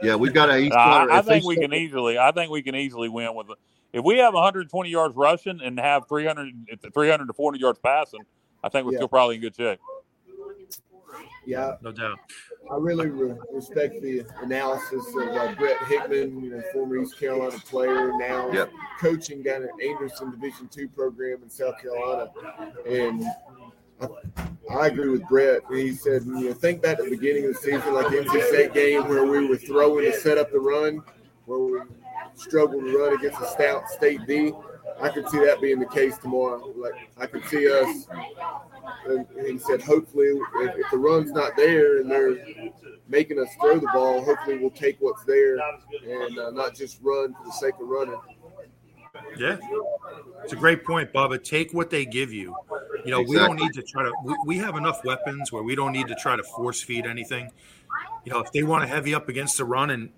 [0.01, 0.57] Yeah, we've got a.
[0.57, 2.17] Each I, quarter- I if they think we start- can easily.
[2.17, 3.47] I think we can easily win with.
[3.93, 6.53] If we have 120 yards rushing and have 300,
[6.93, 8.21] 300 to 400 yards passing,
[8.63, 8.97] I think we're Yeah.
[8.99, 9.79] still probably in good shape.
[11.45, 12.17] Yeah, No doubt.
[12.71, 17.57] I really re- respect the analysis of uh, Brett Hickman, you know, former East Carolina
[17.69, 18.71] player, now Yep.
[18.99, 22.31] coaching down at Anderson Division two program in South Carolina.
[22.87, 23.23] And
[24.01, 24.07] I,
[24.73, 25.61] I agree with Brett.
[25.71, 28.47] He said, you know, think back to the beginning of the season, like the NC
[28.47, 31.01] State game where we were throwing to set up the run,
[31.45, 31.79] where we
[32.35, 34.51] struggled to run against a stout state D.
[35.01, 36.73] I could see that being the case tomorrow.
[36.75, 38.07] Like I could see us
[39.07, 42.37] and he said, hopefully, if, if the run's not there and they're
[43.07, 47.33] making us throw the ball, hopefully we'll take what's there and uh, not just run
[47.33, 48.19] for the sake of running.
[49.37, 49.57] Yeah,
[50.43, 51.41] it's a great point, Bubba.
[51.41, 52.53] Take what they give you.
[53.05, 54.11] You know, we don't need to try to.
[54.23, 57.49] We, we have enough weapons where we don't need to try to force feed anything.
[58.25, 60.09] You know, if they want to heavy up against the run and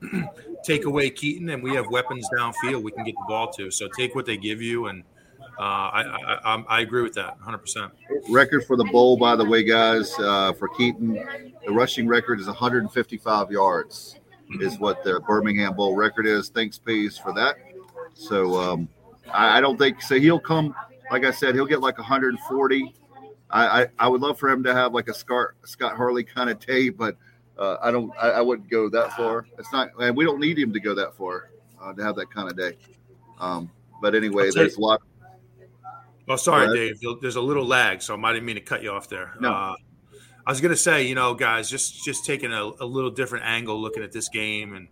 [0.63, 3.69] take away Keaton, and we have weapons downfield, we can get the ball to.
[3.69, 5.03] So take what they give you, and
[5.59, 7.57] uh, I, I, I agree with that 100.
[7.57, 7.91] percent
[8.29, 11.13] Record for the bowl, by the way, guys, uh, for Keaton,
[11.65, 14.15] the rushing record is 155 yards,
[14.61, 16.49] is what the Birmingham Bowl record is.
[16.49, 17.57] Thanks, Pace, for that.
[18.13, 18.87] So um,
[19.33, 20.19] I, I don't think so.
[20.19, 20.73] He'll come,
[21.11, 22.93] like I said, he'll get like 140.
[23.49, 26.49] I, I, I would love for him to have like a Scott Scott Harley kind
[26.49, 27.17] of day, but
[27.57, 28.11] uh, I don't.
[28.19, 29.45] I, I wouldn't go that far.
[29.57, 31.49] It's not, and we don't need him to go that far
[31.81, 32.77] uh, to have that kind of day.
[33.39, 35.01] Um, but anyway, there's a lot.
[36.27, 36.99] Oh, sorry, Dave.
[37.21, 39.33] There's a little lag, so I didn't mean to cut you off there.
[39.39, 39.51] No.
[39.51, 39.75] Uh,
[40.45, 43.79] I was gonna say, you know, guys, just just taking a, a little different angle,
[43.81, 44.87] looking at this game, and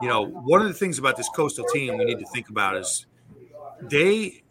[0.00, 2.76] you know, one of the things about this coastal team we need to think about
[2.76, 3.06] is
[3.82, 4.44] they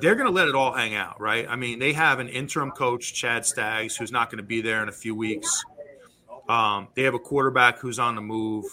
[0.00, 1.46] they're going to let it all hang out, right?
[1.48, 4.82] I mean, they have an interim coach, Chad Staggs, who's not going to be there
[4.82, 5.64] in a few weeks.
[6.48, 8.64] Um, they have a quarterback who's on the move.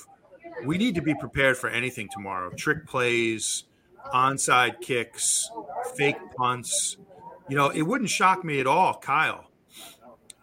[0.64, 2.50] We need to be prepared for anything tomorrow.
[2.52, 3.66] Trick plays,
[4.14, 5.50] onside kicks,
[5.96, 6.98] fake punts.
[7.50, 9.46] You know, it wouldn't shock me at all, Kyle.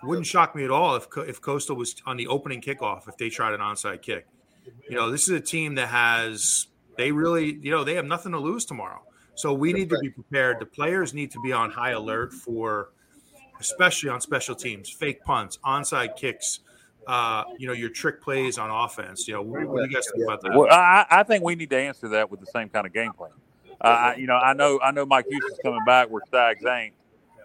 [0.03, 3.31] Wouldn't shock me at all if if Coastal was on the opening kickoff if they
[3.31, 4.27] tried an onside kick.
[4.89, 6.67] You know, this is a team that has
[6.97, 9.03] they really, you know, they have nothing to lose tomorrow.
[9.35, 10.61] So we need to be prepared.
[10.61, 12.91] The players need to be on high alert for,
[13.61, 16.61] especially on special teams, fake punts, onside kicks,
[17.07, 19.27] uh, you know, your trick plays on offense.
[19.27, 20.53] You know, what, what do you guys think about that?
[20.55, 23.13] Well, I, I think we need to answer that with the same kind of game
[23.13, 23.33] plan.
[23.81, 26.95] Uh, I, you know, I know, I know Mike Houston's coming back where Staggs ain't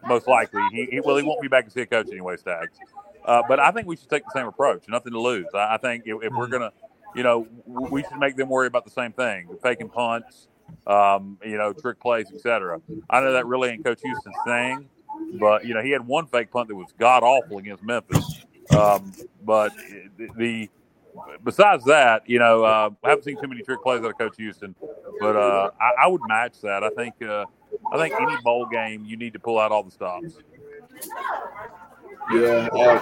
[0.07, 0.61] most likely.
[0.71, 2.77] He, he well, he won't be back as head coach anyway, Staggs.
[3.25, 4.83] Uh, but I think we should take the same approach.
[4.87, 5.47] Nothing to lose.
[5.53, 6.71] I, I think if, if we're gonna,
[7.15, 10.47] you know, we should make them worry about the same thing: faking punts,
[10.85, 12.79] um, you know, trick plays, etc.
[13.09, 14.89] I know that really ain't Coach Houston's thing,
[15.39, 18.45] but you know, he had one fake punt that was god awful against Memphis.
[18.76, 19.11] Um,
[19.45, 19.72] but
[20.38, 20.70] the,
[21.43, 24.36] besides that, you know, uh, I haven't seen too many trick plays out of Coach
[24.38, 24.76] Houston,
[25.20, 26.84] but uh, I, I would match that.
[26.84, 27.45] I think uh,
[27.91, 30.38] I think any bowl game you need to pull out all the stops.
[32.34, 32.68] Yeah.
[32.74, 33.01] Uh,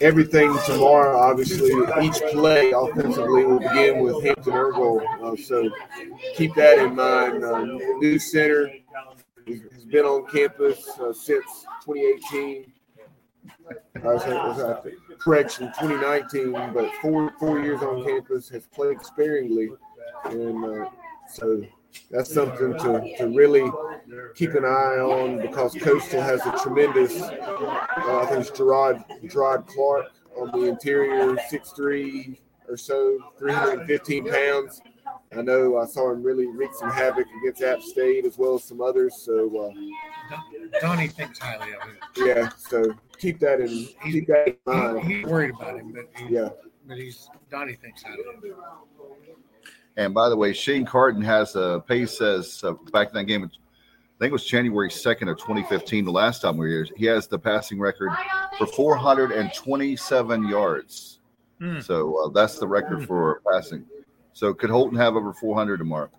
[0.00, 1.70] everything tomorrow, obviously,
[2.02, 4.98] each play offensively will begin with Hampton Ergo.
[5.22, 5.70] Uh, so
[6.34, 7.44] keep that in mind.
[7.44, 7.62] Uh,
[7.98, 8.70] new center
[9.92, 11.44] been on campus uh, since
[11.84, 12.72] 2018.
[14.04, 14.82] Uh, so,
[15.18, 19.68] correction, 2019, but four four years on campus has played sparingly,
[20.24, 20.88] and uh,
[21.28, 21.62] so
[22.10, 23.70] that's something to, to really
[24.34, 29.66] keep an eye on because Coastal has a tremendous, uh, I think it's Gerard, Gerard
[29.66, 30.06] Clark
[30.38, 32.38] on the interior, 6'3
[32.68, 34.80] or so, 315 pounds.
[35.36, 38.64] I know I saw him really wreak some havoc against App State as well as
[38.64, 39.14] some others.
[39.16, 40.38] So uh,
[40.80, 41.96] Donnie thinks highly of him.
[42.16, 45.04] yeah, so keep that in keep that in He, mind.
[45.04, 46.50] he's worried about him, but he, Yeah.
[46.86, 48.54] but he's Donnie thinks highly of him.
[49.96, 53.44] And by the way, Shane Carden has a pace as uh, back in that game.
[53.44, 53.48] I
[54.18, 56.86] think it was January 2nd of 2015, the last time we were here.
[56.96, 58.10] He has the passing record
[58.56, 61.18] for 427 yards.
[61.60, 61.80] Hmm.
[61.80, 63.84] So uh, that's the record for passing.
[64.32, 66.10] So could Holton have over 400 tomorrow?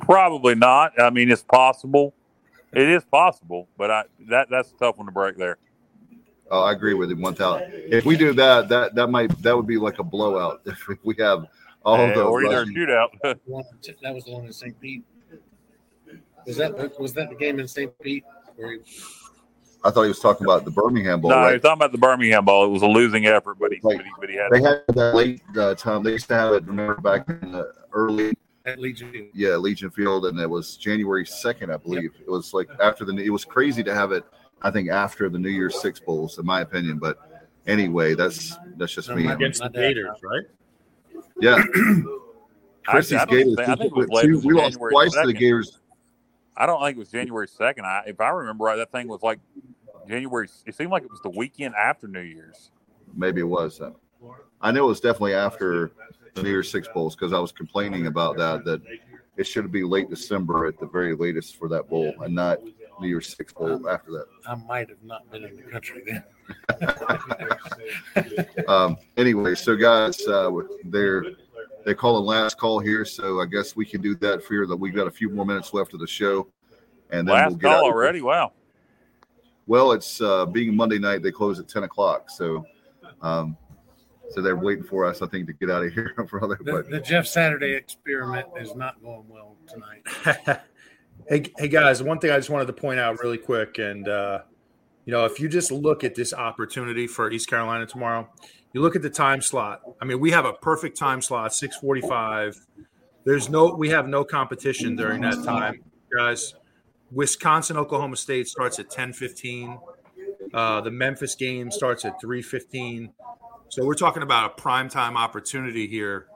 [0.00, 0.98] Probably not.
[1.00, 2.14] I mean, it's possible.
[2.72, 5.58] It is possible, but I that that's a tough one to break there.
[6.50, 7.70] Oh, I agree with him 1,000.
[7.72, 11.14] If we do that, that that might that would be like a blowout if we
[11.18, 11.46] have
[11.84, 13.08] all Yeah, the or either a shootout.
[14.02, 14.78] That was the one in St.
[14.80, 15.02] Pete.
[16.46, 17.92] Was that was that the game in St.
[18.00, 18.24] Pete?
[18.56, 18.80] Where he,
[19.84, 21.30] I thought he was talking about the Birmingham Bowl.
[21.30, 21.50] no, right?
[21.50, 22.64] you're talking about the Birmingham ball.
[22.64, 24.50] It was a losing effort, but he, Like, but he, but he had.
[24.52, 26.02] They had that late uh, time.
[26.02, 26.64] They used to have it.
[26.64, 29.28] Remember back in the early at Legion Field.
[29.34, 32.12] yeah, Legion Field, and it was January second, I believe.
[32.20, 33.16] It was like after the.
[33.16, 34.24] It was crazy to have it.
[34.62, 36.98] I think after the New Year's Six bowls, in my opinion.
[36.98, 37.18] But
[37.66, 39.26] anyway, that's that's just me.
[39.26, 41.24] Against the Gators, right?
[41.40, 43.56] Yeah, I, Chrissy's I don't Gators.
[43.56, 44.24] think- I think it was two- late.
[44.26, 45.38] It was we lost January twice to the 2nd.
[45.38, 45.78] Gators.
[46.56, 47.86] I don't think it was January second.
[47.86, 49.38] I, if I remember right, that thing was like
[50.08, 50.48] January.
[50.66, 52.70] It seemed like it was the weekend after New Year's.
[53.14, 53.80] Maybe it was.
[53.80, 53.90] Uh,
[54.60, 55.92] I know it was definitely after
[56.34, 58.64] the New Year's Six bowls because I was complaining about that.
[58.64, 58.82] That
[59.36, 62.58] it should be late December at the very latest for that bowl, and not
[63.00, 64.26] New Year's Six bowl after that.
[64.46, 66.24] I might have not been in the country then.
[68.68, 70.50] um, anyway, so guys, uh,
[71.84, 74.66] they're they're last call here, so I guess we can do that for here.
[74.66, 76.48] That we've got a few more minutes left of the show,
[77.10, 77.94] and then we'll get out call of here.
[77.94, 78.20] already.
[78.20, 78.52] Wow.
[79.66, 82.64] Well, it's uh, being Monday night; they close at ten o'clock, so
[83.22, 83.56] um,
[84.32, 86.14] so they're waiting for us, I think, to get out of here.
[86.28, 90.60] For other, The, but the Jeff Saturday experiment is not going well tonight.
[91.28, 94.40] hey, hey guys, one thing I just wanted to point out really quick, and uh,
[95.04, 98.28] you know, if you just look at this opportunity for East Carolina tomorrow,
[98.72, 99.82] you look at the time slot.
[100.00, 102.56] I mean, we have a perfect time slot, six forty-five.
[103.24, 105.82] There's no, we have no competition during that time,
[106.16, 106.54] guys.
[107.10, 109.78] Wisconsin, Oklahoma State starts at ten fifteen.
[110.54, 113.12] Uh, the Memphis game starts at three fifteen.
[113.68, 116.26] So we're talking about a prime time opportunity here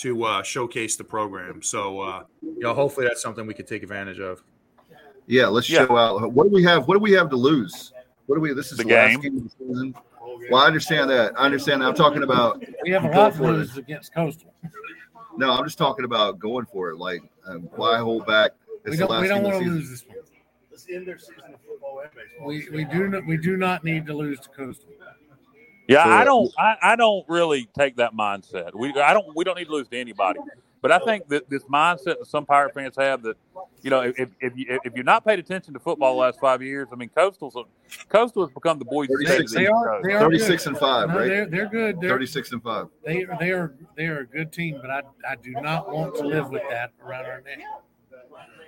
[0.00, 1.62] to uh, showcase the program.
[1.62, 4.42] So uh, you know, hopefully that's something we could take advantage of.
[5.26, 5.86] yeah, let's Yeah.
[5.86, 6.32] show out.
[6.32, 6.86] What do we have?
[6.88, 7.92] What do we have to lose?
[8.26, 8.52] What do we?
[8.52, 9.20] This is The the, last game.
[9.20, 9.94] game of the season.
[10.50, 11.38] Well, I understand that.
[11.38, 11.82] I understand.
[11.82, 11.88] That.
[11.88, 12.62] I'm talking about.
[12.82, 13.52] We have a lot to for it.
[13.52, 14.52] lose against Coastal.
[15.36, 16.96] No, I'm just talking about going for it.
[16.98, 18.52] Like, um, why hold back?
[18.84, 19.78] It's We the don't, last we don't game of want the to season.
[19.78, 20.18] lose this one.
[22.46, 24.88] We, we do not we do not need to lose to Coastal.
[25.88, 26.52] Yeah, So- I don't.
[26.58, 28.74] I, I don't really take that mindset.
[28.74, 29.34] We I don't.
[29.36, 30.40] We don't need to lose to anybody.
[30.80, 33.36] But I think that this mindset that some Pirate fans have that,
[33.82, 36.62] you know, if if you if you're not paid attention to football the last five
[36.62, 37.56] years, I mean, Coastal's
[38.08, 40.68] Coastal has become the boys' state 36 They are they are 36 good.
[40.70, 41.26] and five, No, right?
[41.28, 42.00] They're they're good.
[42.00, 42.86] They're, 36 and five.
[43.04, 46.22] they they are they are a good team, but I I do not want to
[46.22, 47.58] live with that around our neck.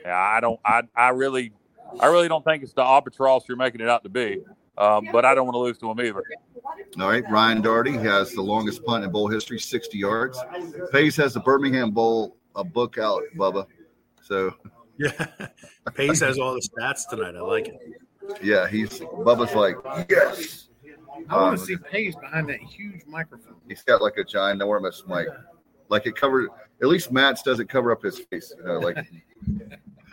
[0.04, 0.58] Yeah, I don't.
[0.64, 1.52] I I really,
[2.00, 4.40] I really don't think it's the albatross you're making it out to be.
[4.78, 6.22] Um, but I don't want to lose to him either.
[7.00, 7.24] All right.
[7.30, 10.38] Ryan Darty has the longest punt in bowl history, 60 yards.
[10.92, 13.66] Pace has the Birmingham Bowl a book out, Bubba.
[14.22, 14.54] So
[14.98, 15.26] Yeah,
[15.94, 17.34] Pace has all the stats tonight.
[17.36, 17.78] I like it.
[18.42, 19.76] yeah, he's Bubba's like,
[20.08, 20.68] yes.
[21.28, 23.56] I want Um, to see Pace behind that huge microphone.
[23.68, 25.28] He's got like a ginormous mic.
[25.88, 26.48] Like it covered
[26.82, 28.52] at least Matt's doesn't cover up his face.
[28.58, 28.96] You know, like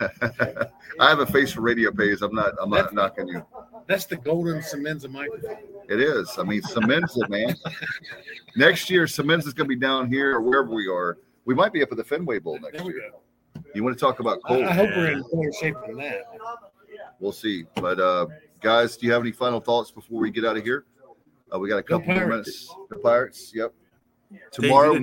[0.00, 2.20] I have a face for radio Pace.
[2.22, 3.44] I'm not I'm not knocking you.
[3.88, 5.56] That's the golden Semenza microphone.
[5.88, 6.30] It is.
[6.38, 7.56] I mean, it, man.
[8.54, 11.16] Next year, cements is going to be down here or wherever we are.
[11.46, 13.10] We might be up at the Fenway Bowl next There we year.
[13.10, 13.62] go.
[13.74, 14.64] You want to talk about cold?
[14.64, 16.24] I hope we're in better shape than that.
[17.18, 17.64] We'll see.
[17.76, 18.26] But uh,
[18.60, 20.84] guys, do you have any final thoughts before we get out of here?
[21.52, 22.72] Uh, we got a couple more minutes.
[22.90, 23.52] The Pirates.
[23.54, 23.72] Yep.
[24.52, 25.00] Tomorrow,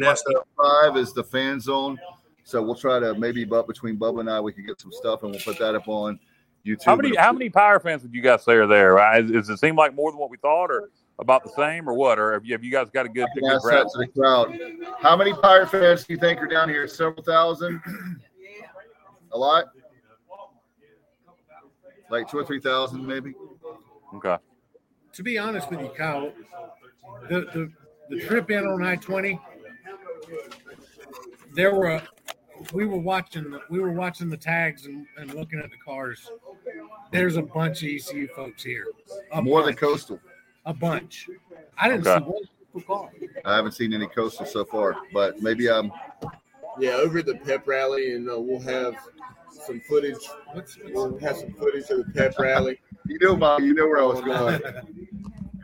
[0.55, 1.97] five is the fan zone.
[2.43, 5.23] So we'll try to maybe, but between Bubba and I, we can get some stuff
[5.23, 6.19] and we'll put that up on
[6.65, 6.83] YouTube.
[6.85, 9.19] How many and- how many Pirate fans would you guys say are there?
[9.19, 10.89] Is, does it seem like more than what we thought, or
[11.19, 12.19] about the same, or what?
[12.19, 13.97] Or have you, have you guys got a good, a I good ask that to
[13.99, 14.59] the crowd.
[15.01, 16.87] How many Pirate fans do you think are down here?
[16.87, 17.81] Several thousand?
[19.31, 19.65] A lot?
[22.09, 23.33] Like two or three thousand, maybe?
[24.13, 24.37] Okay.
[25.13, 26.31] To be honest with you, Kyle,
[27.29, 27.71] the the,
[28.09, 29.39] the trip in on I twenty,
[31.53, 32.07] there were a,
[32.73, 36.29] we were watching the, we were watching the tags and, and looking at the cars.
[37.11, 38.85] There's a bunch of ECU folks here.
[39.33, 40.19] A More than coastal.
[40.65, 41.29] a bunch.
[41.77, 42.23] I didn't Okay.
[42.25, 43.09] see one car.
[43.45, 45.91] I haven't seen any coastal so far, but maybe um
[46.79, 48.95] Yeah, over the pep rally, and uh, we'll have
[49.65, 50.17] some footage.
[50.93, 52.79] We'll have some footage of the pep rally.
[53.07, 54.61] you know Bob, you know where I was going.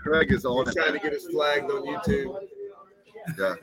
[0.01, 0.75] Craig is on We're it.
[0.75, 2.47] trying to get us flagged on YouTube.
[3.37, 3.55] Yeah.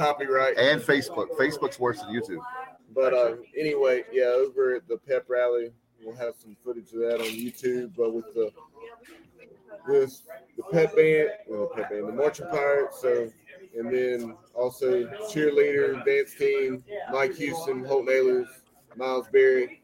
[0.00, 0.56] Copyright.
[0.56, 1.28] And Facebook.
[1.38, 2.40] Facebook's worse than YouTube.
[2.94, 5.72] But uh, anyway, yeah, over at the pep rally,
[6.02, 7.92] we'll have some footage of that on YouTube.
[7.96, 8.50] But with the
[9.86, 10.22] with
[10.56, 13.00] the pep band, well, the pep band, the marching pirates.
[13.02, 13.30] So,
[13.78, 16.82] and then also cheerleader, dance team,
[17.12, 18.48] Mike Houston, Holton Ahlers,
[18.96, 19.82] Miles Berry.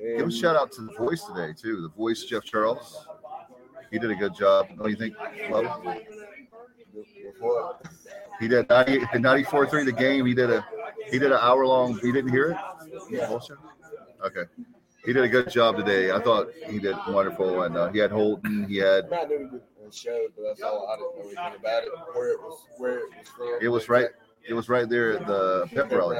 [0.00, 1.82] And Give a shout out to the voice today too.
[1.82, 3.06] The voice Jeff Charles.
[3.90, 4.68] He did a good job.
[4.78, 5.14] Don't you think?
[5.16, 6.00] Bubba?
[8.40, 8.88] With what?
[8.88, 10.26] He did 90, 94 the game.
[10.26, 10.64] He did a
[11.10, 11.98] he did an hour long.
[11.98, 12.56] He didn't hear it.
[13.10, 13.56] The?
[14.24, 14.42] Okay.
[15.04, 16.10] He did a good job today.
[16.10, 18.64] I thought he did wonderful, and uh, he had Holton.
[18.68, 20.88] He had I knew the show, but that's all.
[20.88, 21.88] I didn't know anything about it.
[22.12, 23.58] Where it was, where it was from.
[23.62, 24.08] it was right.
[24.46, 26.18] It was right there at the pep rally.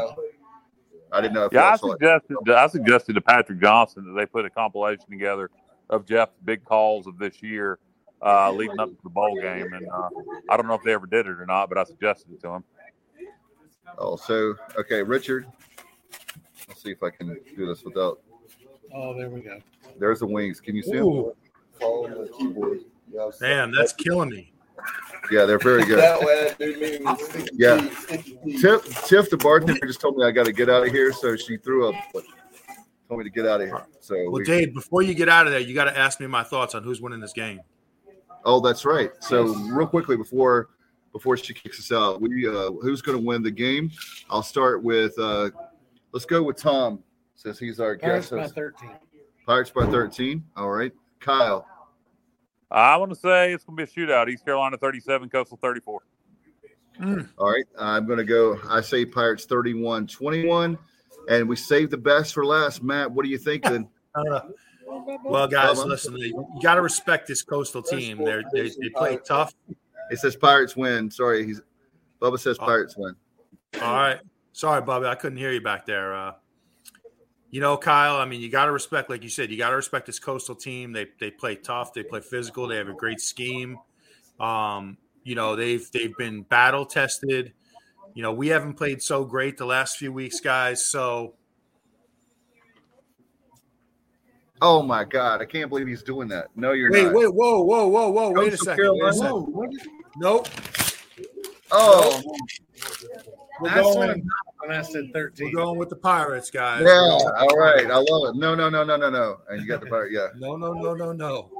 [1.11, 1.99] I didn't know if Yeah, I y'all it.
[1.99, 5.51] suggested I suggested to Patrick Johnson that they put a compilation together
[5.91, 7.79] of Jeff's big calls of this year,
[8.23, 10.09] uh, leading up to the bowl game, and uh,
[10.49, 12.51] I don't know if they ever did it or not, but I suggested it to
[12.55, 12.65] him.
[13.99, 15.47] Also, okay, Richard.
[16.69, 18.21] Let's see if I can do this without.
[18.95, 19.59] Oh, there we go.
[19.99, 20.61] There's the wings.
[20.61, 21.05] Can you see them?
[21.07, 21.37] Ooh,
[21.79, 22.81] Call on the keyboard.
[23.13, 24.53] Yeah, man, that's killing me.
[25.31, 25.99] Yeah, they're very good.
[25.99, 27.81] That way, dude, meaning sticky Yeah.
[27.81, 28.61] teeth, sticky teeth.
[28.61, 31.37] Tiff, Tiff, the bartender, just told me I got to get out of here, so
[31.37, 31.95] she threw up.
[33.09, 33.87] Told me to get out of here.
[34.01, 36.27] So Well, we, Dave, before you get out of there, you got to ask me
[36.27, 37.61] my thoughts on who's winning this game.
[38.49, 39.11] Oh, that's right.
[39.21, 40.71] So real quickly before
[41.13, 43.91] before she kicks us out, we uh, who's going to win the game?
[44.31, 45.17] I'll start with.
[45.19, 45.51] Uh,
[46.13, 47.03] let's go with Tom,
[47.35, 48.55] since he's our Pirates guest.
[48.55, 48.91] by 13.
[49.47, 50.45] Pirates by thirteen.
[50.57, 51.67] All right, Kyle.
[52.71, 54.29] I want to say it's going to be a shootout.
[54.29, 56.03] East Carolina 37, Coastal 34.
[57.39, 58.59] All right, I'm going to go.
[58.69, 60.77] I say Pirates 31 21.
[61.31, 62.83] And we saved the best for last.
[62.83, 63.89] Matt, what are you thinking?
[64.91, 68.19] Uh, well, guys, listen, you got to respect this coastal team.
[68.25, 69.55] They're, they they play tough.
[70.11, 71.11] it says Pirates win.
[71.11, 71.61] Sorry, he's
[72.21, 73.15] Bubba says Pirates win.
[73.83, 74.21] All right.
[74.53, 75.07] Sorry, Bobby.
[75.07, 76.15] I couldn't hear you back there.
[76.15, 76.33] Uh,
[77.51, 79.77] you know, Kyle, I mean, you got to respect, like you said, you got to
[79.77, 80.93] respect this coastal team.
[80.93, 81.95] They, they play tough.
[81.95, 82.67] They play physical.
[82.67, 83.79] They have a great scheme.
[84.39, 87.53] Um, you know, they've, they've been battle tested.
[88.15, 90.87] You know, we haven't played so great the last few weeks, guys.
[90.87, 91.35] So,
[94.61, 96.49] Oh my God, I can't believe he's doing that.
[96.57, 97.15] No, you're wait, not.
[97.15, 98.31] wait, whoa, whoa, whoa, whoa.
[98.33, 98.91] Wait a second.
[98.99, 99.81] Wait a second.
[100.17, 100.49] Nope.
[101.71, 102.21] Oh,
[103.61, 104.29] We're I going,
[104.61, 106.83] when I said we're going with the Pirates, guys.
[106.83, 106.91] yeah.
[106.91, 108.37] All right, I love it.
[108.39, 109.39] No, no, no, no, no, no.
[109.49, 110.13] And you got the Pirate.
[110.13, 110.29] Yeah.
[110.37, 111.51] No, no, no, no, no.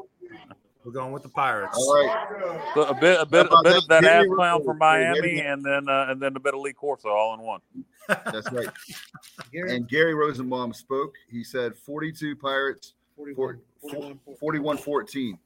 [0.85, 1.77] We're going with the Pirates.
[1.77, 2.63] All right.
[2.75, 5.63] So a bit, a bit, a bit that of that ass clown from Miami, and
[5.63, 7.61] then uh, and then a bit of Lee Corso all in one.
[8.09, 8.69] That's right.
[9.53, 11.15] Gary, And Gary Rosenbaum spoke.
[11.31, 15.39] He said 42 Pirates, 41, 41, 41 14.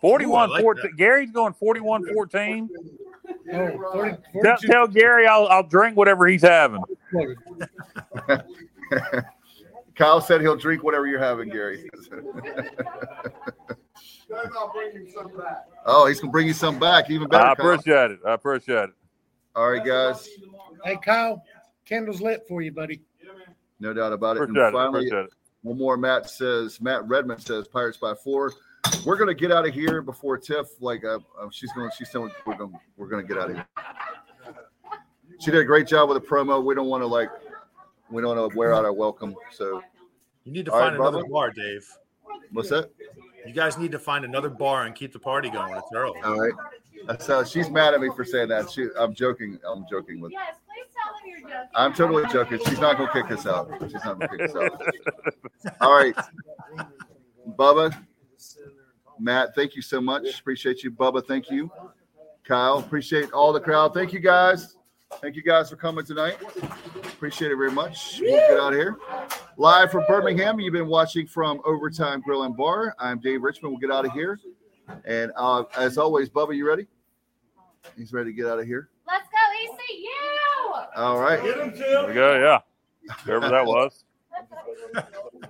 [0.00, 0.82] 41 like 14.
[0.82, 0.96] that.
[0.96, 2.68] Gary's going 41 14.
[3.52, 6.82] Oh, 40, Tell, tell Gary I'll, I'll drink whatever he's having.
[9.94, 11.88] Kyle said he'll drink whatever you're having, Gary.
[15.86, 17.10] oh, he's gonna bring you some back.
[17.10, 17.44] Even better.
[17.44, 17.70] I Kyle.
[17.72, 18.20] appreciate it.
[18.26, 18.94] I appreciate it.
[19.54, 20.28] All right, guys.
[20.84, 21.42] Hey, Kyle,
[21.84, 23.02] candle's lit for you, buddy.
[23.80, 24.42] No doubt about it.
[24.44, 24.72] And Appreciate it.
[24.72, 25.30] finally, it.
[25.62, 25.96] one more.
[25.96, 26.80] Matt says.
[26.80, 28.52] Matt Redmond says Pirates by four.
[29.04, 30.66] We're gonna get out of here before Tiff.
[30.80, 31.90] Like, uh, uh, she's going.
[31.96, 33.66] She's telling we're gonna we're gonna get out of here.
[35.40, 36.62] She did a great job with the promo.
[36.64, 37.28] We don't want to like.
[38.10, 39.34] We don't want to wear out our welcome.
[39.50, 39.82] So,
[40.44, 41.30] You need to All right, find another Bubba.
[41.30, 41.88] bar, Dave.
[42.52, 42.90] what's that?
[43.46, 45.74] You guys need to find another bar and keep the party going.
[45.74, 46.20] It's early.
[46.22, 46.52] All right.
[47.08, 48.70] How she's mad at me for saying that.
[48.70, 49.58] She, I'm joking.
[49.66, 50.32] I'm joking with.
[50.32, 51.70] Yes, please tell them you're joking.
[51.74, 52.58] I'm totally joking.
[52.68, 53.70] She's not gonna kick us out.
[53.82, 55.80] She's not gonna kick us out.
[55.80, 56.14] All right,
[57.58, 57.96] Bubba,
[59.18, 60.40] Matt, thank you so much.
[60.40, 61.26] Appreciate you, Bubba.
[61.26, 61.70] Thank you,
[62.44, 62.78] Kyle.
[62.78, 63.94] Appreciate all the crowd.
[63.94, 64.76] Thank you guys.
[65.20, 66.38] Thank you guys for coming tonight.
[67.04, 68.18] Appreciate it very much.
[68.20, 68.96] We'll get out of here.
[69.58, 72.96] Live from Birmingham, you've been watching from Overtime Grill and Bar.
[72.98, 73.72] I'm Dave Richmond.
[73.72, 74.40] We'll get out of here.
[75.04, 76.86] And uh, as always, Bubba, you ready?
[77.96, 78.88] He's ready to get out of here.
[79.06, 81.00] Let's go ECU!
[81.00, 81.42] All right.
[81.42, 82.38] There we go.
[82.38, 82.60] Yeah.
[83.24, 84.04] Whoever that was.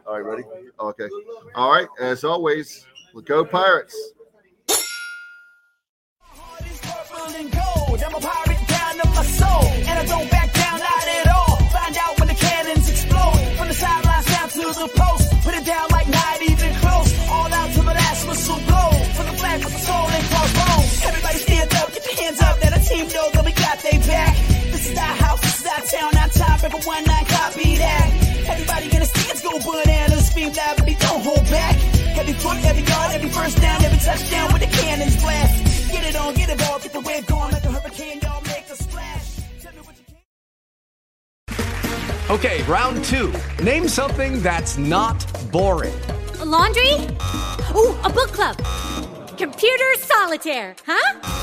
[0.07, 0.45] All right, ready?
[0.80, 1.09] Okay.
[1.55, 1.89] All right.
[2.01, 3.97] As always, let's go Pirates.
[6.83, 8.03] purple and gold.
[8.03, 10.41] I'm a pirate down to my soul, and I don't back
[22.93, 24.36] team know that we got they back.
[24.70, 26.59] This is our house, this is our town, our time.
[26.62, 28.09] Every one nine copy that.
[28.53, 31.76] Everybody in the stands go bananas, scream loud, but they don't hold back.
[32.18, 35.93] Every foot, every yard, every first down, every touchdown with the cannons blast.
[35.93, 38.68] Get it on, get it all, get the wave going like a hurricane, y'all make
[38.68, 39.36] a splash.
[39.62, 40.05] Tell me what you
[41.49, 42.30] can.
[42.30, 43.32] Okay, round two.
[43.62, 45.95] Name something that's not boring.
[46.40, 46.93] A laundry?
[47.74, 48.57] Ooh, a book club.
[49.38, 51.43] Computer solitaire, huh?